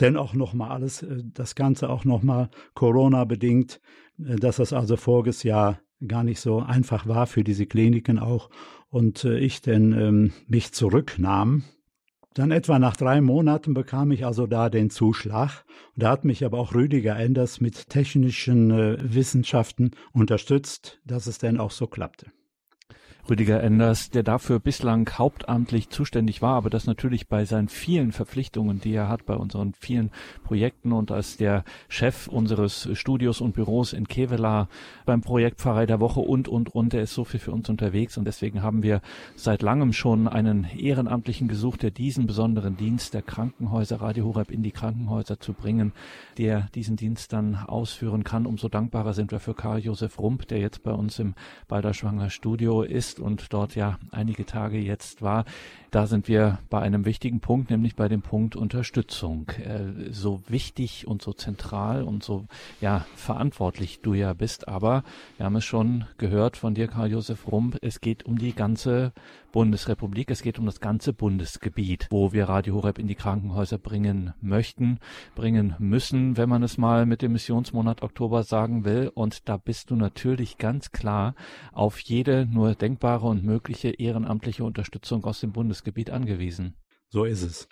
[0.00, 3.80] denn auch nochmal alles, äh, das Ganze auch nochmal Corona bedingt,
[4.18, 8.50] äh, dass das also voriges Jahr gar nicht so einfach war für diese Kliniken auch
[8.88, 11.64] und äh, ich denn ähm, mich zurücknahm.
[12.34, 15.64] Dann etwa nach drei Monaten bekam ich also da den Zuschlag.
[15.96, 21.58] Da hat mich aber auch Rüdiger Enders mit technischen äh, Wissenschaften unterstützt, dass es denn
[21.58, 22.32] auch so klappte.
[23.30, 28.80] Rüdiger Enders, der dafür bislang hauptamtlich zuständig war, aber das natürlich bei seinen vielen Verpflichtungen,
[28.80, 30.10] die er hat, bei unseren vielen
[30.42, 34.68] Projekten und als der Chef unseres Studios und Büros in Kevela
[35.06, 38.18] beim Projekt Pfarrei der Woche und, und, und, er ist so viel für uns unterwegs
[38.18, 39.00] und deswegen haben wir
[39.36, 44.64] seit langem schon einen Ehrenamtlichen gesucht, der diesen besonderen Dienst der Krankenhäuser, Radio Horeb in
[44.64, 45.92] die Krankenhäuser zu bringen,
[46.38, 48.46] der diesen Dienst dann ausführen kann.
[48.46, 51.34] Umso dankbarer sind wir für Karl Josef Rump, der jetzt bei uns im
[51.68, 55.44] Balderschwanger Studio ist ist und dort ja einige Tage jetzt war.
[55.90, 59.50] Da sind wir bei einem wichtigen Punkt, nämlich bei dem Punkt Unterstützung.
[59.62, 62.46] Äh, so wichtig und so zentral und so
[62.80, 65.04] ja verantwortlich du ja bist, aber
[65.36, 69.12] wir haben es schon gehört von dir, Karl-Josef Rump, es geht um die ganze
[69.52, 74.32] Bundesrepublik, es geht um das ganze Bundesgebiet, wo wir Radio Horeb in die Krankenhäuser bringen
[74.40, 74.98] möchten,
[75.34, 79.10] bringen müssen, wenn man es mal mit dem Missionsmonat Oktober sagen will.
[79.14, 81.34] Und da bist du natürlich ganz klar
[81.70, 86.74] auf jede nur denkbare und mögliche ehrenamtliche Unterstützung aus dem Bundesgebiet angewiesen.
[87.10, 87.68] So ist es.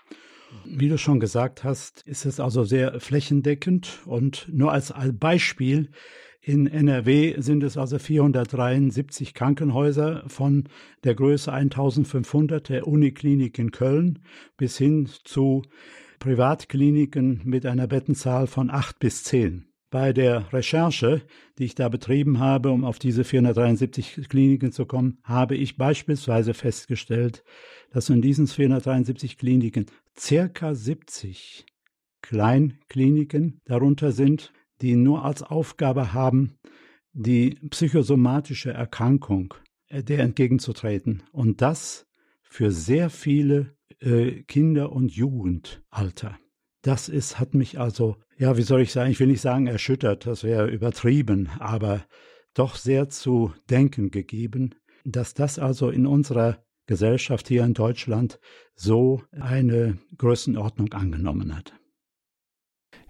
[0.64, 5.90] Wie du schon gesagt hast, ist es also sehr flächendeckend und nur als Beispiel
[6.42, 10.64] in NRW sind es also 473 Krankenhäuser von
[11.04, 14.20] der Größe 1500 der Uniklinik in Köln
[14.56, 15.62] bis hin zu
[16.18, 19.66] Privatkliniken mit einer Bettenzahl von acht bis zehn.
[19.90, 21.22] Bei der Recherche,
[21.58, 26.54] die ich da betrieben habe, um auf diese 473 Kliniken zu kommen, habe ich beispielsweise
[26.54, 27.42] festgestellt,
[27.90, 31.66] dass in diesen 473 Kliniken circa 70
[32.22, 36.58] Kleinkliniken darunter sind, die nur als Aufgabe haben,
[37.12, 39.54] die psychosomatische Erkrankung
[39.88, 41.22] äh, der entgegenzutreten.
[41.32, 42.06] Und das
[42.42, 46.38] für sehr viele äh, Kinder und Jugendalter.
[46.82, 50.26] Das ist, hat mich also, ja, wie soll ich sagen, ich will nicht sagen erschüttert,
[50.26, 52.04] das wäre übertrieben, aber
[52.54, 58.40] doch sehr zu denken gegeben, dass das also in unserer Gesellschaft hier in Deutschland
[58.74, 61.79] so eine Größenordnung angenommen hat.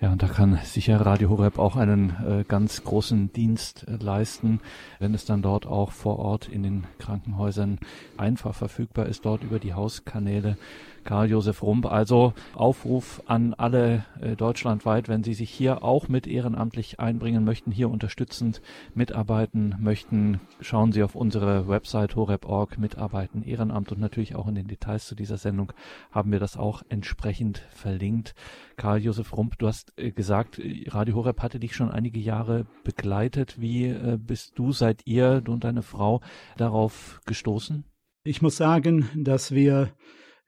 [0.01, 4.61] Ja, und da kann sicher Radio Horeb auch einen äh, ganz großen Dienst äh, leisten,
[4.99, 7.79] wenn es dann dort auch vor Ort in den Krankenhäusern
[8.17, 10.57] einfach verfügbar ist, dort über die Hauskanäle
[11.05, 11.87] Karl-Josef Rump.
[11.87, 17.71] Also Aufruf an alle äh, deutschlandweit, wenn Sie sich hier auch mit ehrenamtlich einbringen möchten,
[17.71, 18.61] hier unterstützend
[18.95, 24.69] mitarbeiten möchten, schauen Sie auf unsere Website horeb.org, mitarbeiten, Ehrenamt und natürlich auch in den
[24.69, 25.73] Details zu dieser Sendung
[26.11, 28.35] haben wir das auch entsprechend verlinkt.
[28.77, 33.61] Karl-Josef Rump, du hast äh, gesagt, Radio Horeb hatte dich schon einige Jahre begleitet.
[33.61, 36.21] Wie äh, bist du, seid ihr, du und deine Frau,
[36.57, 37.85] darauf gestoßen?
[38.23, 39.93] Ich muss sagen, dass wir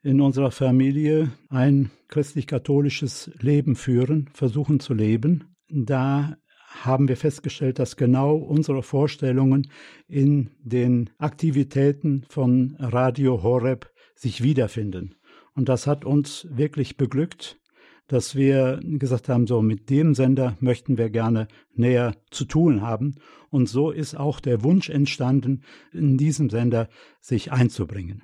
[0.03, 5.55] in unserer Familie ein christlich-katholisches Leben führen, versuchen zu leben.
[5.69, 6.35] Da
[6.81, 9.69] haben wir festgestellt, dass genau unsere Vorstellungen
[10.07, 15.15] in den Aktivitäten von Radio Horeb sich wiederfinden.
[15.55, 17.59] Und das hat uns wirklich beglückt,
[18.07, 23.15] dass wir gesagt haben, so mit dem Sender möchten wir gerne näher zu tun haben.
[23.49, 25.63] Und so ist auch der Wunsch entstanden,
[25.93, 26.89] in diesem Sender
[27.21, 28.23] sich einzubringen.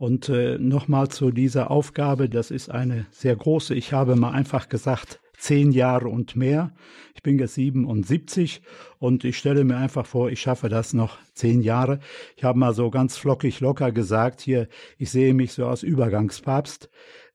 [0.00, 3.74] Und äh, nochmal zu dieser Aufgabe, das ist eine sehr große.
[3.74, 6.72] Ich habe mal einfach gesagt, zehn Jahre und mehr.
[7.14, 8.62] Ich bin jetzt 77
[8.98, 12.00] und ich stelle mir einfach vor, ich schaffe das noch zehn Jahre.
[12.34, 16.88] Ich habe mal so ganz flockig locker gesagt, hier, ich sehe mich so als Übergangspapst,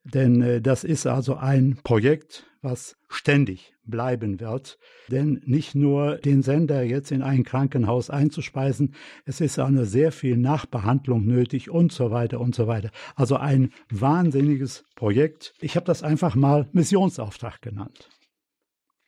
[0.04, 4.78] denn äh, das ist also ein Projekt, was ständig bleiben wird.
[5.10, 8.94] Denn nicht nur den Sender jetzt in ein Krankenhaus einzuspeisen,
[9.26, 12.90] es ist auch eine sehr viel Nachbehandlung nötig und so weiter und so weiter.
[13.16, 15.54] Also ein wahnsinniges Projekt.
[15.62, 18.10] Ich habe das einfach mal Missionsauftrag genannt.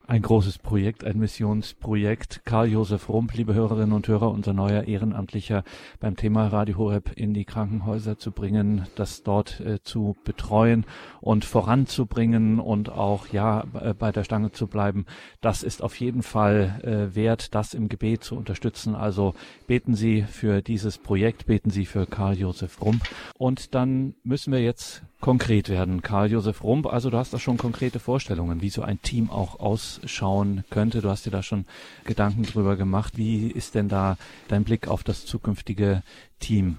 [0.09, 2.45] Ein großes Projekt, ein Missionsprojekt.
[2.45, 5.65] Karl-Josef Rump, liebe Hörerinnen und Hörer, unser neuer Ehrenamtlicher
[5.99, 10.85] beim Thema Radio Horeb in die Krankenhäuser zu bringen, das dort äh, zu betreuen
[11.19, 15.05] und voranzubringen und auch, ja, äh, bei der Stange zu bleiben.
[15.41, 18.95] Das ist auf jeden Fall äh, wert, das im Gebet zu unterstützen.
[18.95, 19.33] Also
[19.67, 23.03] beten Sie für dieses Projekt, beten Sie für Karl-Josef Rump.
[23.37, 26.01] Und dann müssen wir jetzt konkret werden.
[26.01, 29.59] Karl-Josef Rump, also du hast da schon konkrete Vorstellungen, wie so ein Team auch
[30.03, 31.01] ausschauen könnte.
[31.01, 31.65] Du hast dir da schon
[32.05, 33.17] Gedanken drüber gemacht.
[33.17, 36.03] Wie ist denn da dein Blick auf das zukünftige
[36.39, 36.77] Team?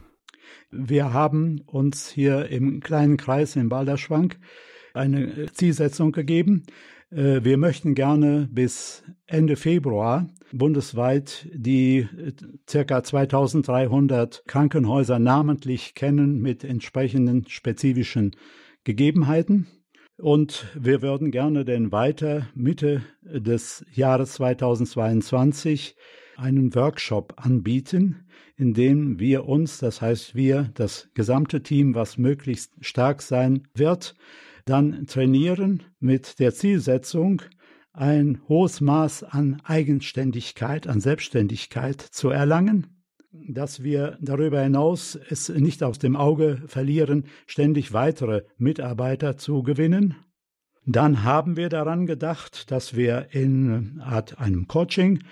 [0.71, 4.39] Wir haben uns hier im kleinen Kreis in Balderschwank
[4.95, 6.65] eine Zielsetzung gegeben.
[7.11, 12.33] Äh, wir möchten gerne bis Ende Februar bundesweit die äh,
[12.69, 18.33] circa 2300 Krankenhäuser namentlich kennen mit entsprechenden spezifischen
[18.85, 19.67] Gegebenheiten.
[20.21, 25.95] Und wir würden gerne denn weiter Mitte des Jahres 2022
[26.37, 28.27] einen Workshop anbieten,
[28.57, 34.17] in dem wir uns, das heißt wir, das gesamte Team, was möglichst stark sein wird,
[34.65, 37.43] dann trainieren mit der Zielsetzung,
[37.93, 42.98] ein hohes Maß an Eigenständigkeit, an Selbstständigkeit zu erlangen,
[43.33, 50.17] dass wir darüber hinaus es nicht aus dem Auge verlieren, ständig weitere Mitarbeiter zu gewinnen.
[50.87, 55.23] Dann haben wir daran gedacht, dass wir in Art einem Coaching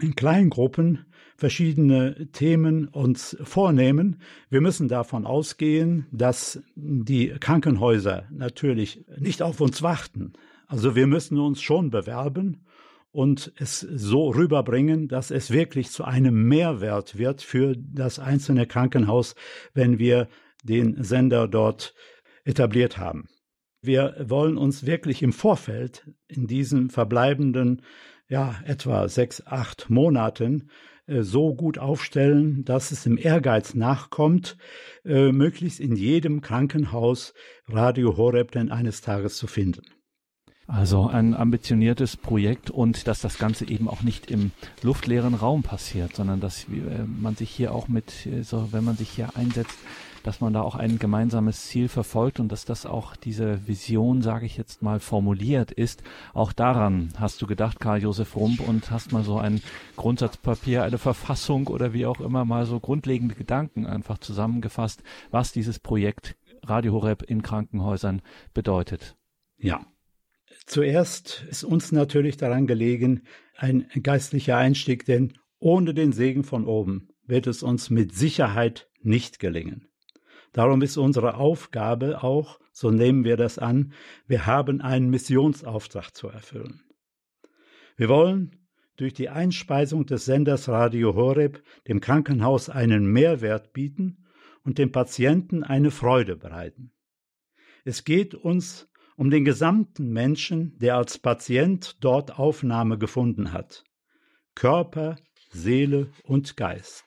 [0.00, 4.20] in Kleingruppen verschiedene Themen uns vornehmen.
[4.50, 10.34] Wir müssen davon ausgehen, dass die Krankenhäuser natürlich nicht auf uns warten.
[10.66, 12.66] Also wir müssen uns schon bewerben
[13.10, 19.34] und es so rüberbringen, dass es wirklich zu einem Mehrwert wird für das einzelne Krankenhaus,
[19.74, 20.28] wenn wir
[20.62, 21.94] den Sender dort
[22.44, 23.28] etabliert haben.
[23.80, 27.82] Wir wollen uns wirklich im Vorfeld in diesen verbleibenden,
[28.28, 30.70] ja, etwa sechs, acht Monaten
[31.06, 34.58] äh, so gut aufstellen, dass es im Ehrgeiz nachkommt,
[35.04, 37.34] äh, möglichst in jedem Krankenhaus
[37.66, 39.82] Radio Horeb denn eines Tages zu finden.
[40.68, 44.50] Also ein ambitioniertes Projekt und dass das Ganze eben auch nicht im
[44.82, 48.94] luftleeren Raum passiert, sondern dass äh, man sich hier auch mit, äh, so wenn man
[48.94, 49.78] sich hier einsetzt,
[50.24, 54.44] dass man da auch ein gemeinsames Ziel verfolgt und dass das auch diese Vision, sage
[54.44, 56.02] ich jetzt mal, formuliert ist.
[56.34, 59.62] Auch daran hast du gedacht, Karl-Josef Rump, und hast mal so ein
[59.96, 65.78] Grundsatzpapier, eine Verfassung oder wie auch immer mal so grundlegende Gedanken einfach zusammengefasst, was dieses
[65.78, 68.20] Projekt Radio Horeb in Krankenhäusern
[68.52, 69.16] bedeutet.
[69.56, 69.80] Ja,
[70.68, 73.22] Zuerst ist uns natürlich daran gelegen,
[73.56, 79.38] ein geistlicher Einstieg, denn ohne den Segen von oben wird es uns mit Sicherheit nicht
[79.38, 79.88] gelingen.
[80.52, 83.94] Darum ist unsere Aufgabe auch, so nehmen wir das an,
[84.26, 86.82] wir haben einen Missionsauftrag zu erfüllen.
[87.96, 94.26] Wir wollen durch die Einspeisung des Senders Radio Horeb dem Krankenhaus einen Mehrwert bieten
[94.64, 96.92] und dem Patienten eine Freude bereiten.
[97.84, 98.88] Es geht uns
[99.18, 103.82] um den gesamten Menschen, der als Patient dort Aufnahme gefunden hat.
[104.54, 105.16] Körper,
[105.50, 107.02] Seele und Geist.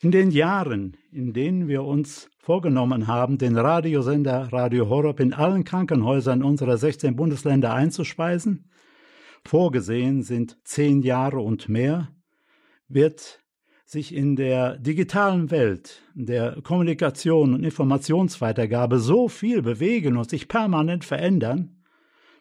[0.00, 5.64] In den Jahren, in denen wir uns vorgenommen haben, den Radiosender Radio Horeb in allen
[5.64, 8.70] Krankenhäusern unserer 16 Bundesländer einzuspeisen,
[9.44, 12.14] vorgesehen sind zehn Jahre und mehr,
[12.86, 13.41] wird
[13.84, 21.04] sich in der digitalen Welt, der Kommunikation und Informationsweitergabe so viel bewegen und sich permanent
[21.04, 21.82] verändern,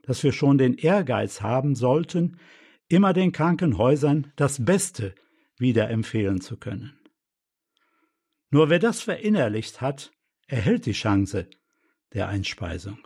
[0.04, 2.38] dass wir schon den Ehrgeiz haben sollten,
[2.88, 5.16] immer den Krankenhäusern das Beste
[5.58, 6.94] wieder empfehlen zu können.
[8.50, 10.12] Nur wer das verinnerlicht hat,
[10.48, 11.48] erhält die Chance
[12.14, 13.00] der Einspeisung.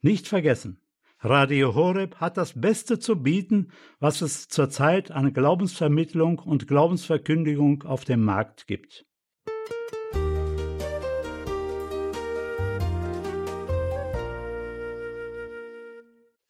[0.00, 0.81] Nicht vergessen,
[1.24, 3.70] Radio Horeb hat das Beste zu bieten,
[4.00, 9.06] was es zurzeit an Glaubensvermittlung und Glaubensverkündigung auf dem Markt gibt.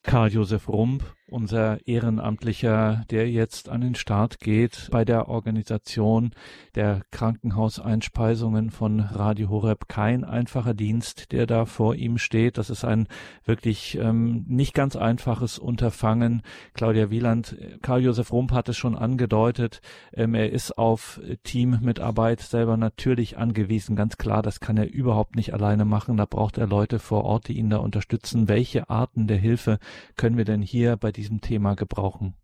[0.01, 6.31] Karl Josef Rump unser Ehrenamtlicher, der jetzt an den Start geht bei der Organisation
[6.75, 9.87] der Krankenhauseinspeisungen von Radio Horeb.
[9.87, 12.57] Kein einfacher Dienst, der da vor ihm steht.
[12.57, 13.07] Das ist ein
[13.45, 16.41] wirklich ähm, nicht ganz einfaches Unterfangen.
[16.73, 19.81] Claudia Wieland, Karl-Josef Rump hat es schon angedeutet.
[20.13, 23.95] Ähm, er ist auf Teammitarbeit selber natürlich angewiesen.
[23.95, 26.17] Ganz klar, das kann er überhaupt nicht alleine machen.
[26.17, 28.49] Da braucht er Leute vor Ort, die ihn da unterstützen.
[28.49, 29.79] Welche Arten der Hilfe
[30.17, 32.35] können wir denn hier bei diesem Thema gebrauchen?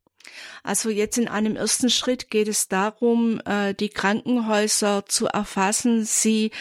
[0.64, 6.52] Also jetzt in einem ersten Schritt geht es darum, äh, die Krankenhäuser zu erfassen, sie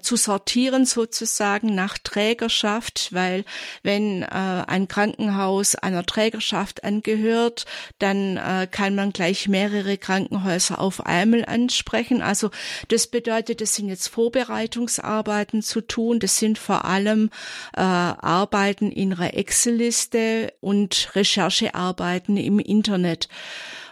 [0.00, 3.44] zu sortieren sozusagen nach Trägerschaft, weil
[3.82, 7.66] wenn äh, ein Krankenhaus einer Trägerschaft angehört,
[7.98, 12.22] dann äh, kann man gleich mehrere Krankenhäuser auf einmal ansprechen.
[12.22, 12.50] Also
[12.88, 16.20] das bedeutet, es sind jetzt Vorbereitungsarbeiten zu tun.
[16.20, 17.30] Das sind vor allem
[17.76, 23.28] äh, Arbeiten in einer Excel-Liste und Recherchearbeiten im Internet.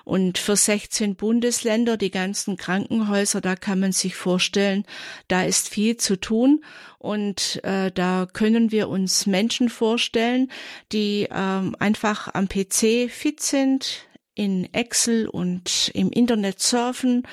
[0.06, 4.84] Und für 16 Bundesländer, die ganzen Krankenhäuser, da kann man sich vorstellen,
[5.26, 6.64] da ist viel zu tun.
[6.98, 10.52] Und äh, da können wir uns Menschen vorstellen,
[10.92, 17.26] die ähm, einfach am PC fit sind, in Excel und im Internet surfen,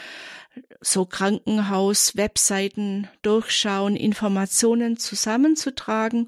[0.84, 6.28] so Krankenhaus-Webseiten durchschauen, Informationen zusammenzutragen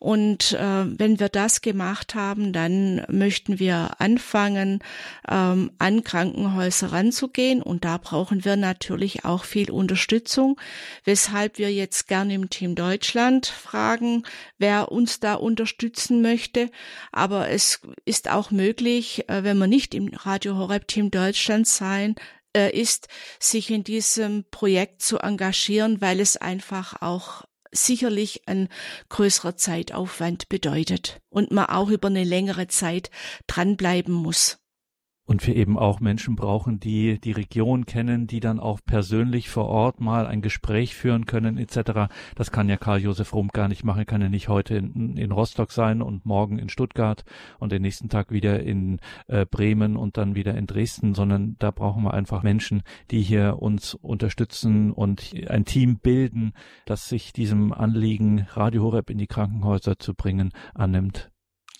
[0.00, 4.82] und äh, wenn wir das gemacht haben, dann möchten wir anfangen,
[5.30, 7.62] ähm, an Krankenhäuser ranzugehen.
[7.62, 10.58] Und da brauchen wir natürlich auch viel Unterstützung,
[11.04, 14.22] weshalb wir jetzt gerne im Team Deutschland fragen,
[14.56, 16.70] wer uns da unterstützen möchte.
[17.12, 22.14] Aber es ist auch möglich, äh, wenn man nicht im Radio Horeb Team Deutschland sein
[22.56, 28.68] äh, ist, sich in diesem Projekt zu engagieren, weil es einfach auch sicherlich ein
[29.08, 33.10] größerer Zeitaufwand bedeutet und man auch über eine längere Zeit
[33.46, 34.58] dranbleiben muss
[35.30, 39.68] und wir eben auch Menschen brauchen, die die Region kennen, die dann auch persönlich vor
[39.68, 42.12] Ort mal ein Gespräch führen können etc.
[42.34, 45.70] Das kann ja Karl-Josef Rump gar nicht machen, kann ja nicht heute in, in, Rostock
[45.70, 47.24] sein und morgen in Stuttgart
[47.60, 51.70] und den nächsten Tag wieder in äh, Bremen und dann wieder in Dresden, sondern da
[51.70, 56.54] brauchen wir einfach Menschen, die hier uns unterstützen und ein Team bilden,
[56.86, 61.29] das sich diesem Anliegen, Radio Horeb in die Krankenhäuser zu bringen, annimmt.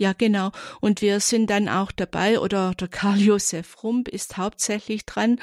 [0.01, 0.51] Ja, genau.
[0.80, 5.38] Und wir sind dann auch dabei, oder der Karl-Josef Rump ist hauptsächlich dran,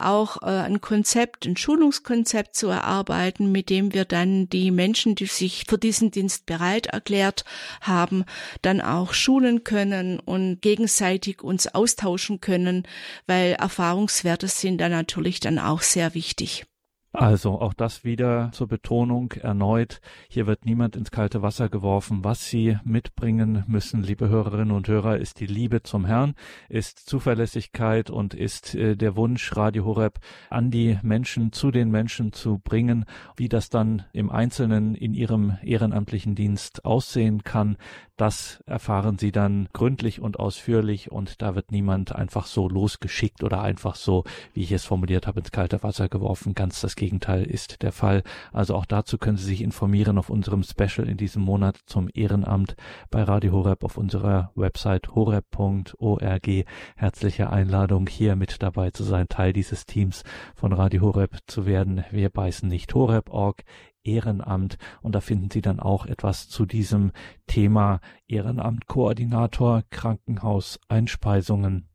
[0.00, 5.26] auch äh, ein Konzept, ein Schulungskonzept zu erarbeiten, mit dem wir dann die Menschen, die
[5.26, 7.44] sich für diesen Dienst bereit erklärt
[7.82, 8.24] haben,
[8.62, 12.88] dann auch schulen können und gegenseitig uns austauschen können,
[13.28, 16.66] weil Erfahrungswerte sind da natürlich dann auch sehr wichtig.
[17.12, 20.00] Also auch das wieder zur Betonung erneut.
[20.28, 22.22] Hier wird niemand ins kalte Wasser geworfen.
[22.22, 26.34] Was Sie mitbringen müssen, liebe Hörerinnen und Hörer, ist die Liebe zum Herrn,
[26.68, 32.32] ist Zuverlässigkeit und ist äh, der Wunsch, Radio Horeb an die Menschen, zu den Menschen
[32.32, 33.04] zu bringen.
[33.34, 37.76] Wie das dann im Einzelnen in Ihrem ehrenamtlichen Dienst aussehen kann,
[38.20, 43.62] das erfahren Sie dann gründlich und ausführlich und da wird niemand einfach so losgeschickt oder
[43.62, 46.52] einfach so, wie ich es formuliert habe, ins kalte Wasser geworfen.
[46.52, 48.22] Ganz das Gegenteil ist der Fall.
[48.52, 52.76] Also auch dazu können Sie sich informieren auf unserem Special in diesem Monat zum Ehrenamt
[53.10, 56.48] bei Radio Horeb auf unserer Website horeb.org.
[56.96, 60.24] Herzliche Einladung, hier mit dabei zu sein, Teil dieses Teams
[60.54, 62.04] von Radio Horeb zu werden.
[62.10, 63.62] Wir beißen nicht horeb.org.
[64.02, 67.12] Ehrenamt und da finden Sie dann auch etwas zu diesem
[67.46, 71.88] Thema Ehrenamtkoordinator Krankenhaus Einspeisungen.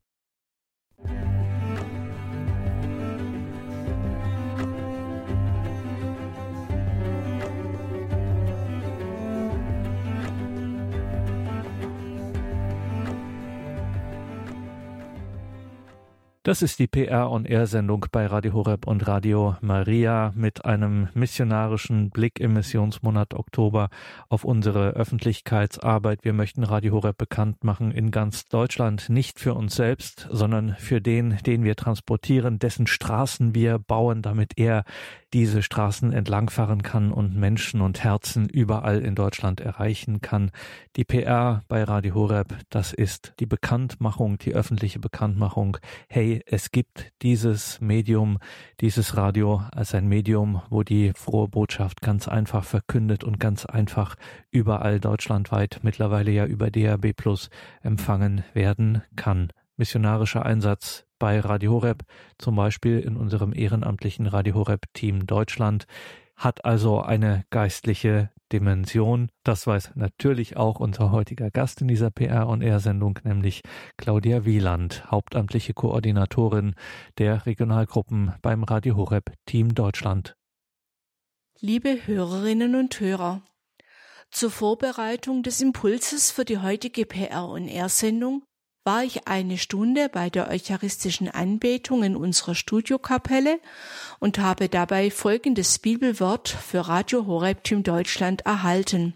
[16.45, 21.09] Das ist die PR on Air Sendung bei Radio Horeb und Radio Maria mit einem
[21.15, 23.89] missionarischen Blick im Missionsmonat Oktober
[24.29, 26.23] auf unsere Öffentlichkeitsarbeit.
[26.23, 31.01] Wir möchten Radio Horeb bekannt machen in ganz Deutschland, nicht für uns selbst, sondern für
[31.01, 34.83] den, den wir transportieren, dessen Straßen wir bauen, damit er
[35.35, 40.51] diese Straßen entlangfahren kann und Menschen und Herzen überall in Deutschland erreichen kann.
[40.95, 45.77] Die PR bei Radio Horeb, das ist die Bekanntmachung, die öffentliche Bekanntmachung.
[46.07, 48.39] Hey, es gibt dieses Medium,
[48.81, 54.15] dieses Radio als ein Medium, wo die frohe Botschaft ganz einfach verkündet und ganz einfach
[54.51, 57.49] überall deutschlandweit mittlerweile ja über DAB Plus
[57.81, 59.51] empfangen werden kann.
[59.77, 62.03] Missionarischer Einsatz bei Radio Horeb,
[62.37, 65.85] zum Beispiel in unserem ehrenamtlichen Radio Horeb Team Deutschland,
[66.35, 69.29] hat also eine geistliche Dimension.
[69.43, 73.61] Das weiß natürlich auch unser heutiger Gast in dieser PR on Air Sendung, nämlich
[73.97, 76.75] Claudia Wieland, hauptamtliche Koordinatorin
[77.17, 80.35] der Regionalgruppen beim Radio Horeb Team Deutschland.
[81.59, 83.41] Liebe Hörerinnen und Hörer,
[84.29, 88.43] zur Vorbereitung des Impulses für die heutige PR on Air Sendung
[88.85, 93.59] war ich eine Stunde bei der eucharistischen Anbetung in unserer Studiokapelle
[94.19, 99.15] und habe dabei folgendes Bibelwort für Radio Horeb Team Deutschland erhalten.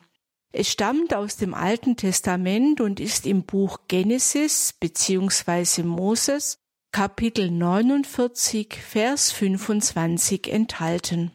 [0.52, 5.84] Es stammt aus dem Alten Testament und ist im Buch Genesis bzw.
[5.84, 6.58] Moses
[6.92, 11.32] Kapitel 49 Vers 25 enthalten.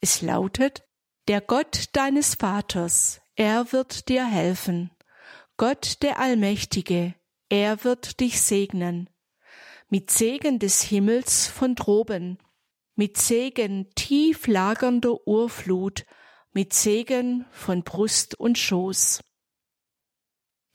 [0.00, 0.84] Es lautet,
[1.26, 4.92] der Gott deines Vaters, er wird dir helfen.
[5.56, 7.14] Gott der Allmächtige,
[7.48, 9.10] er wird dich segnen.
[9.88, 12.38] Mit Segen des Himmels von droben,
[12.96, 16.04] mit Segen tief lagernder Urflut,
[16.52, 19.20] mit Segen von Brust und Schoß.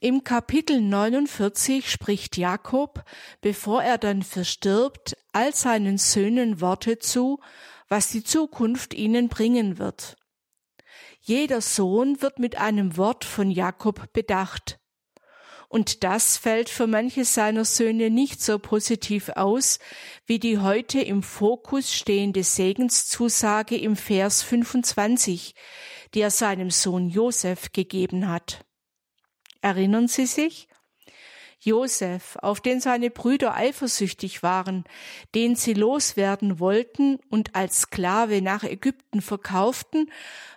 [0.02, 3.04] Im Kapitel 49 spricht Jakob,
[3.42, 7.40] bevor er dann verstirbt, all seinen Söhnen Worte zu,
[7.88, 10.16] was die Zukunft ihnen bringen wird.
[11.20, 14.79] Jeder Sohn wird mit einem Wort von Jakob bedacht,
[15.70, 19.78] und das fällt für manche seiner Söhne nicht so positiv aus
[20.26, 25.54] wie die heute im Fokus stehende Segenszusage im Vers 25,
[26.12, 28.66] die er seinem Sohn Josef gegeben hat.
[29.62, 30.66] Erinnern Sie sich?
[31.60, 34.84] Josef, auf den seine Brüder eifersüchtig waren,
[35.34, 40.10] den sie loswerden wollten und als Sklave nach Ägypten verkauften,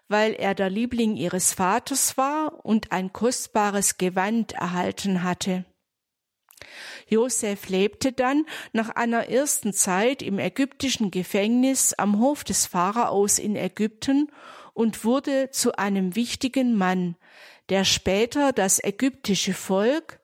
[0.07, 5.65] weil er der Liebling ihres Vaters war und ein kostbares Gewand erhalten hatte.
[7.07, 13.55] Josef lebte dann nach einer ersten Zeit im ägyptischen Gefängnis am Hof des Pharaos in
[13.55, 14.31] Ägypten
[14.73, 17.15] und wurde zu einem wichtigen Mann,
[17.69, 20.19] der später das ägyptische Volk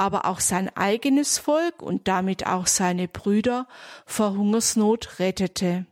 [0.00, 3.68] aber auch sein eigenes Volk und damit auch seine Brüder
[4.06, 5.84] vor Hungersnot rettete.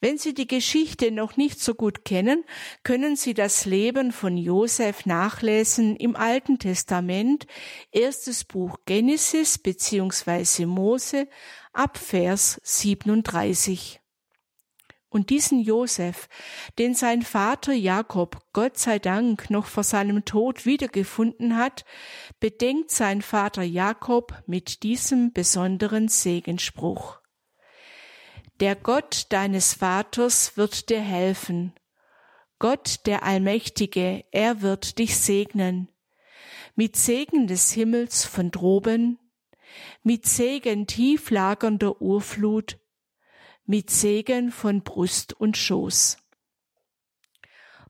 [0.00, 2.44] Wenn Sie die Geschichte noch nicht so gut kennen,
[2.82, 7.46] können Sie das Leben von Josef nachlesen im Alten Testament,
[7.92, 10.66] erstes Buch Genesis bzw.
[10.66, 11.28] Mose
[11.72, 14.00] ab Vers 37.
[15.14, 16.28] Und diesen Josef,
[16.76, 21.84] den sein Vater Jakob Gott sei Dank noch vor seinem Tod wiedergefunden hat,
[22.40, 27.20] bedenkt sein Vater Jakob mit diesem besonderen Segenspruch.
[28.60, 31.72] Der Gott deines Vaters wird dir helfen.
[32.60, 35.88] Gott der Allmächtige, er wird dich segnen.
[36.76, 39.18] Mit Segen des Himmels von droben,
[40.04, 42.78] mit Segen tief lagernder Urflut,
[43.66, 46.18] mit Segen von Brust und Schoß.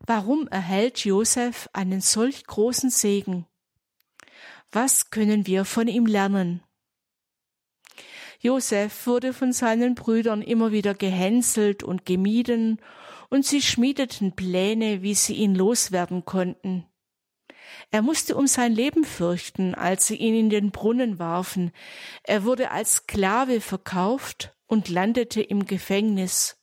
[0.07, 3.47] Warum erhält Josef einen solch großen Segen?
[4.73, 6.63] Was können wir von ihm lernen?
[8.45, 12.79] Josef wurde von seinen Brüdern immer wieder gehänselt und gemieden,
[13.31, 16.85] und sie schmiedeten Pläne, wie sie ihn loswerden konnten.
[17.91, 21.73] Er musste um sein Leben fürchten, als sie ihn in den Brunnen warfen.
[22.23, 26.59] Er wurde als Sklave verkauft und landete im Gefängnis.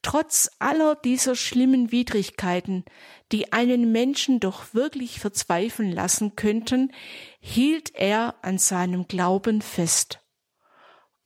[0.00, 2.86] Trotz aller dieser schlimmen Widrigkeiten,
[3.32, 6.90] die einen Menschen doch wirklich verzweifeln lassen könnten,
[7.38, 10.23] hielt er an seinem Glauben fest.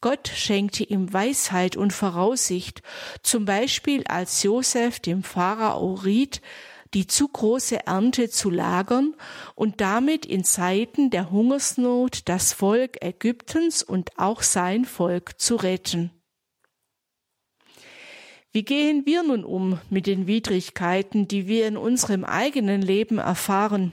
[0.00, 2.82] Gott schenkte ihm Weisheit und Voraussicht,
[3.22, 6.40] zum Beispiel als Josef dem Pharao riet,
[6.94, 9.14] die zu große Ernte zu lagern
[9.54, 16.10] und damit in Zeiten der Hungersnot das Volk Ägyptens und auch sein Volk zu retten.
[18.52, 23.92] Wie gehen wir nun um mit den Widrigkeiten, die wir in unserem eigenen Leben erfahren?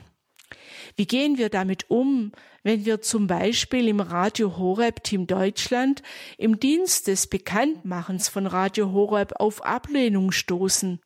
[0.96, 2.32] Wie gehen wir damit um,
[2.66, 6.02] wenn wir zum Beispiel im Radio Horeb Team Deutschland
[6.36, 11.00] im Dienst des Bekanntmachens von Radio Horeb auf Ablehnung stoßen?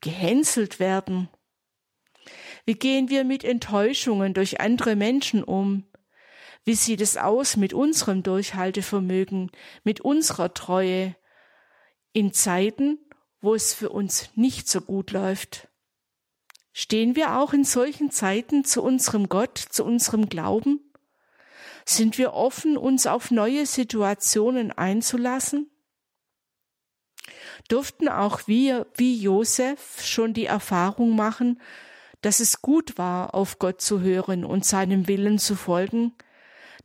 [0.00, 1.28] gehänselt werden?
[2.64, 5.84] Wie gehen wir mit Enttäuschungen durch andere Menschen um?
[6.64, 9.50] Wie sieht es aus mit unserem Durchhaltevermögen,
[9.82, 11.16] mit unserer Treue
[12.14, 12.98] in Zeiten,
[13.42, 15.68] wo es für uns nicht so gut läuft?
[16.72, 20.93] Stehen wir auch in solchen Zeiten zu unserem Gott, zu unserem Glauben?
[21.86, 25.70] Sind wir offen, uns auf neue Situationen einzulassen?
[27.68, 31.60] durften auch wir, wie Josef, schon die Erfahrung machen,
[32.20, 36.14] dass es gut war, auf Gott zu hören und seinem Willen zu folgen,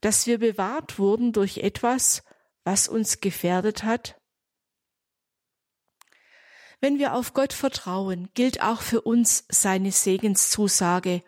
[0.02, 2.24] dass wir bewahrt wurden durch etwas,
[2.64, 4.16] was uns gefährdet hat?
[6.82, 11.24] Wenn wir auf Gott vertrauen, gilt auch für uns seine Segenszusage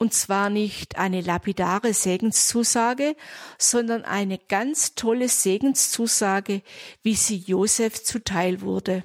[0.00, 3.14] und zwar nicht eine lapidare Segenszusage,
[3.58, 6.62] sondern eine ganz tolle Segenszusage,
[7.02, 9.04] wie sie Josef zuteil wurde.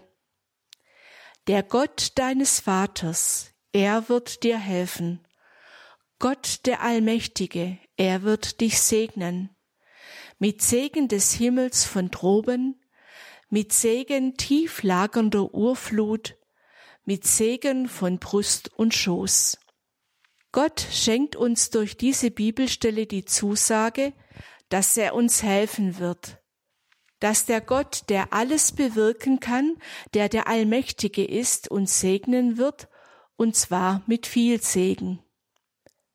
[1.47, 5.27] Der Gott deines Vaters, er wird dir helfen.
[6.17, 9.49] Gott der Allmächtige, er wird dich segnen.
[10.39, 12.81] Mit Segen des Himmels von droben,
[13.49, 16.37] mit Segen tief lagernder Urflut,
[17.03, 19.57] mit Segen von Brust und Schoß.
[20.55, 24.13] Gott schenkt uns durch diese Bibelstelle die Zusage,
[24.69, 26.41] dass er uns helfen wird,
[27.19, 29.75] dass der Gott, der alles bewirken kann,
[30.13, 32.87] der der Allmächtige ist, uns segnen wird,
[33.35, 35.19] und zwar mit viel Segen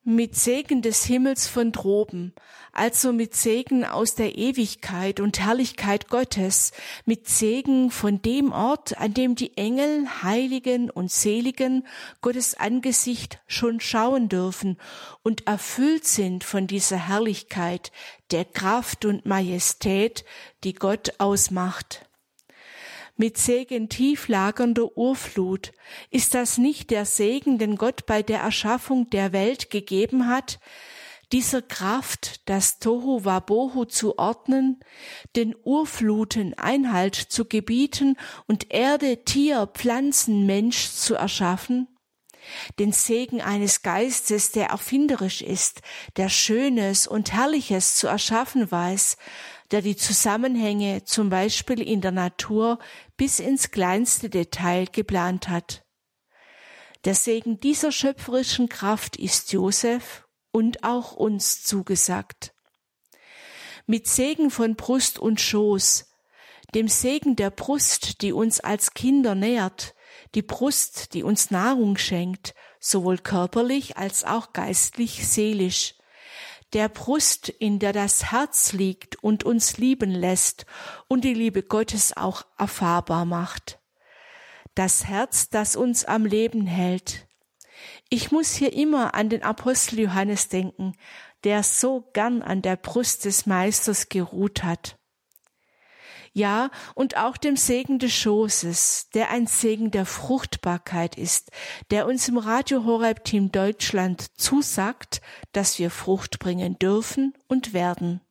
[0.03, 2.33] mit Segen des Himmels von droben,
[2.73, 6.71] also mit Segen aus der Ewigkeit und Herrlichkeit Gottes,
[7.05, 11.85] mit Segen von dem Ort, an dem die Engel, Heiligen und Seligen
[12.21, 14.77] Gottes Angesicht schon schauen dürfen
[15.21, 17.91] und erfüllt sind von dieser Herrlichkeit,
[18.31, 20.25] der Kraft und Majestät,
[20.63, 22.07] die Gott ausmacht
[23.15, 25.71] mit Segen tief lagernder Urflut.
[26.09, 30.59] Ist das nicht der Segen, den Gott bei der Erschaffung der Welt gegeben hat,
[31.31, 34.79] dieser Kraft, das Tohu Wabohu zu ordnen,
[35.35, 41.87] den Urfluten Einhalt zu gebieten und Erde, Tier, Pflanzen, Mensch zu erschaffen?
[42.79, 45.81] Den Segen eines Geistes, der erfinderisch ist,
[46.17, 49.17] der Schönes und Herrliches zu erschaffen weiß,
[49.71, 52.79] der die Zusammenhänge zum Beispiel in der Natur
[53.17, 55.83] bis ins kleinste Detail geplant hat.
[57.05, 62.53] Der Segen dieser schöpferischen Kraft ist Josef und auch uns zugesagt.
[63.87, 66.07] Mit Segen von Brust und Schoß,
[66.75, 69.95] dem Segen der Brust, die uns als Kinder nährt,
[70.35, 75.95] die Brust, die uns Nahrung schenkt, sowohl körperlich als auch geistlich, seelisch,
[76.73, 80.65] der Brust, in der das Herz liegt und uns lieben lässt
[81.07, 83.79] und die Liebe Gottes auch erfahrbar macht.
[84.75, 87.27] Das Herz, das uns am Leben hält,
[88.09, 90.93] ich muss hier immer an den Apostel Johannes denken,
[91.43, 94.97] der so gern an der Brust des Meisters geruht hat.
[96.33, 101.51] Ja, und auch dem Segen des Schoßes, der ein Segen der Fruchtbarkeit ist,
[101.89, 105.21] der uns im Radio Horeb Team Deutschland zusagt,
[105.51, 108.21] dass wir Frucht bringen dürfen und werden.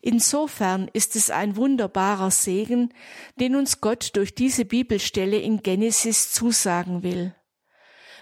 [0.00, 2.94] Insofern ist es ein wunderbarer Segen,
[3.38, 7.34] den uns Gott durch diese Bibelstelle in Genesis zusagen will.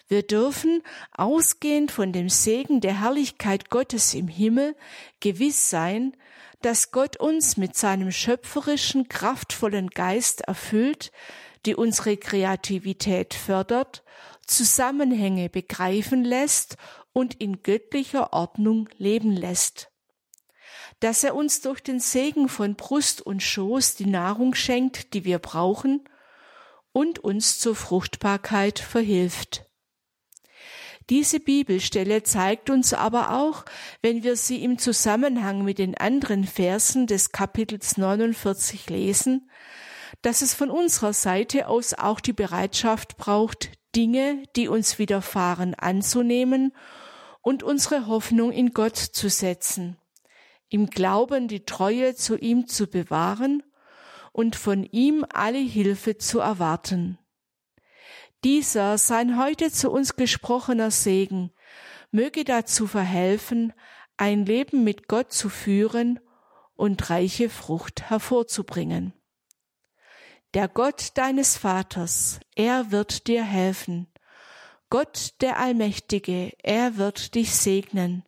[0.07, 0.83] Wir dürfen,
[1.13, 4.77] ausgehend von dem Segen der Herrlichkeit Gottes im Himmel,
[5.21, 6.15] gewiss sein,
[6.61, 11.13] dass Gott uns mit seinem schöpferischen, kraftvollen Geist erfüllt,
[11.67, 14.03] die unsere Kreativität fördert,
[14.47, 16.77] Zusammenhänge begreifen lässt
[17.13, 19.91] und in göttlicher Ordnung leben lässt.
[21.01, 25.39] Dass er uns durch den Segen von Brust und Schoß die Nahrung schenkt, die wir
[25.39, 26.05] brauchen,
[26.93, 29.67] und uns zur Fruchtbarkeit verhilft.
[31.11, 33.65] Diese Bibelstelle zeigt uns aber auch,
[34.01, 39.51] wenn wir sie im Zusammenhang mit den anderen Versen des Kapitels 49 lesen,
[40.23, 46.73] dass es von unserer Seite aus auch die Bereitschaft braucht, Dinge, die uns widerfahren, anzunehmen
[47.43, 49.99] und unsere Hoffnung in Gott zu setzen,
[50.71, 53.63] im Glauben die Treue zu ihm zu bewahren
[54.33, 57.19] und von ihm alle Hilfe zu erwarten.
[58.45, 61.51] Dieser, sein heute zu uns gesprochener Segen,
[62.11, 63.73] möge dazu verhelfen,
[64.19, 66.21] ein Leben mit Gott zu führen
[66.75, 69.15] und reiche Frucht hervorzubringen.
[70.53, 74.09] Der Gott deines Vaters, er wird dir helfen.
[74.91, 78.25] Gott der Allmächtige, er wird dich segnen.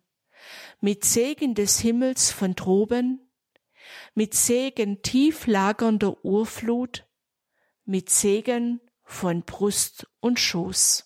[0.80, 3.20] Mit Segen des Himmels von droben,
[4.14, 7.06] mit Segen tief lagernder Urflut,
[7.84, 11.05] mit Segen von Brust und Schoß.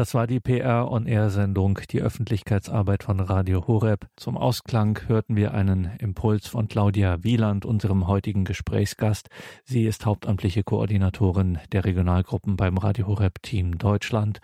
[0.00, 4.06] Das war die PR on Air Sendung, die Öffentlichkeitsarbeit von Radio Horeb.
[4.16, 9.28] Zum Ausklang hörten wir einen Impuls von Claudia Wieland, unserem heutigen Gesprächsgast.
[9.62, 14.40] Sie ist hauptamtliche Koordinatorin der Regionalgruppen beim Radio Horeb Team Deutschland.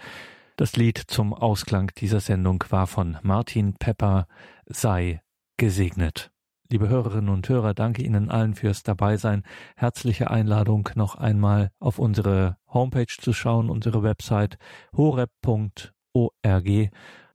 [0.57, 4.26] Das Lied zum Ausklang dieser Sendung war von Martin Pepper,
[4.66, 5.22] sei
[5.57, 6.30] gesegnet.
[6.68, 9.44] Liebe Hörerinnen und Hörer, danke Ihnen allen fürs Dabeisein.
[9.76, 14.58] Herzliche Einladung noch einmal auf unsere Homepage zu schauen, unsere Website
[14.96, 16.66] horeb.org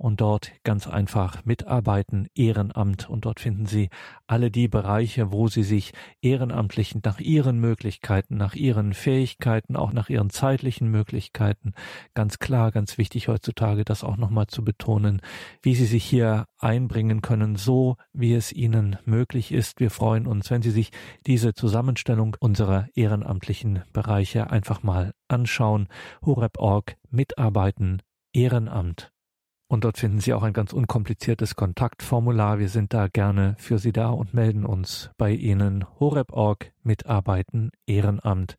[0.01, 3.07] und dort ganz einfach mitarbeiten, Ehrenamt.
[3.07, 3.89] Und dort finden Sie
[4.25, 10.09] alle die Bereiche, wo Sie sich ehrenamtlich nach Ihren Möglichkeiten, nach Ihren Fähigkeiten, auch nach
[10.09, 11.73] Ihren zeitlichen Möglichkeiten,
[12.15, 15.21] ganz klar, ganz wichtig heutzutage, das auch nochmal zu betonen,
[15.61, 19.79] wie Sie sich hier einbringen können, so wie es Ihnen möglich ist.
[19.79, 20.89] Wir freuen uns, wenn Sie sich
[21.27, 25.89] diese Zusammenstellung unserer ehrenamtlichen Bereiche einfach mal anschauen.
[26.25, 28.01] Horeb.org mitarbeiten,
[28.33, 29.11] Ehrenamt.
[29.71, 32.59] Und dort finden Sie auch ein ganz unkompliziertes Kontaktformular.
[32.59, 35.85] Wir sind da gerne für Sie da und melden uns bei Ihnen.
[35.97, 38.57] Horeb.org Mitarbeiten Ehrenamt.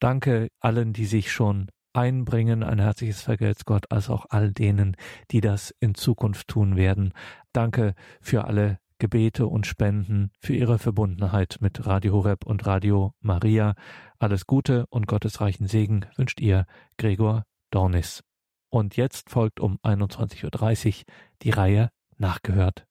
[0.00, 2.62] Danke allen, die sich schon einbringen.
[2.62, 4.98] Ein herzliches Vergelt's Gott, als auch all denen,
[5.30, 7.14] die das in Zukunft tun werden.
[7.54, 13.72] Danke für alle Gebete und Spenden, für Ihre Verbundenheit mit Radio Horeb und Radio Maria.
[14.18, 16.66] Alles Gute und gottesreichen Segen wünscht Ihr
[16.98, 18.22] Gregor Dornis.
[18.70, 21.04] Und jetzt folgt um 21.30 Uhr
[21.42, 22.86] die Reihe Nachgehört.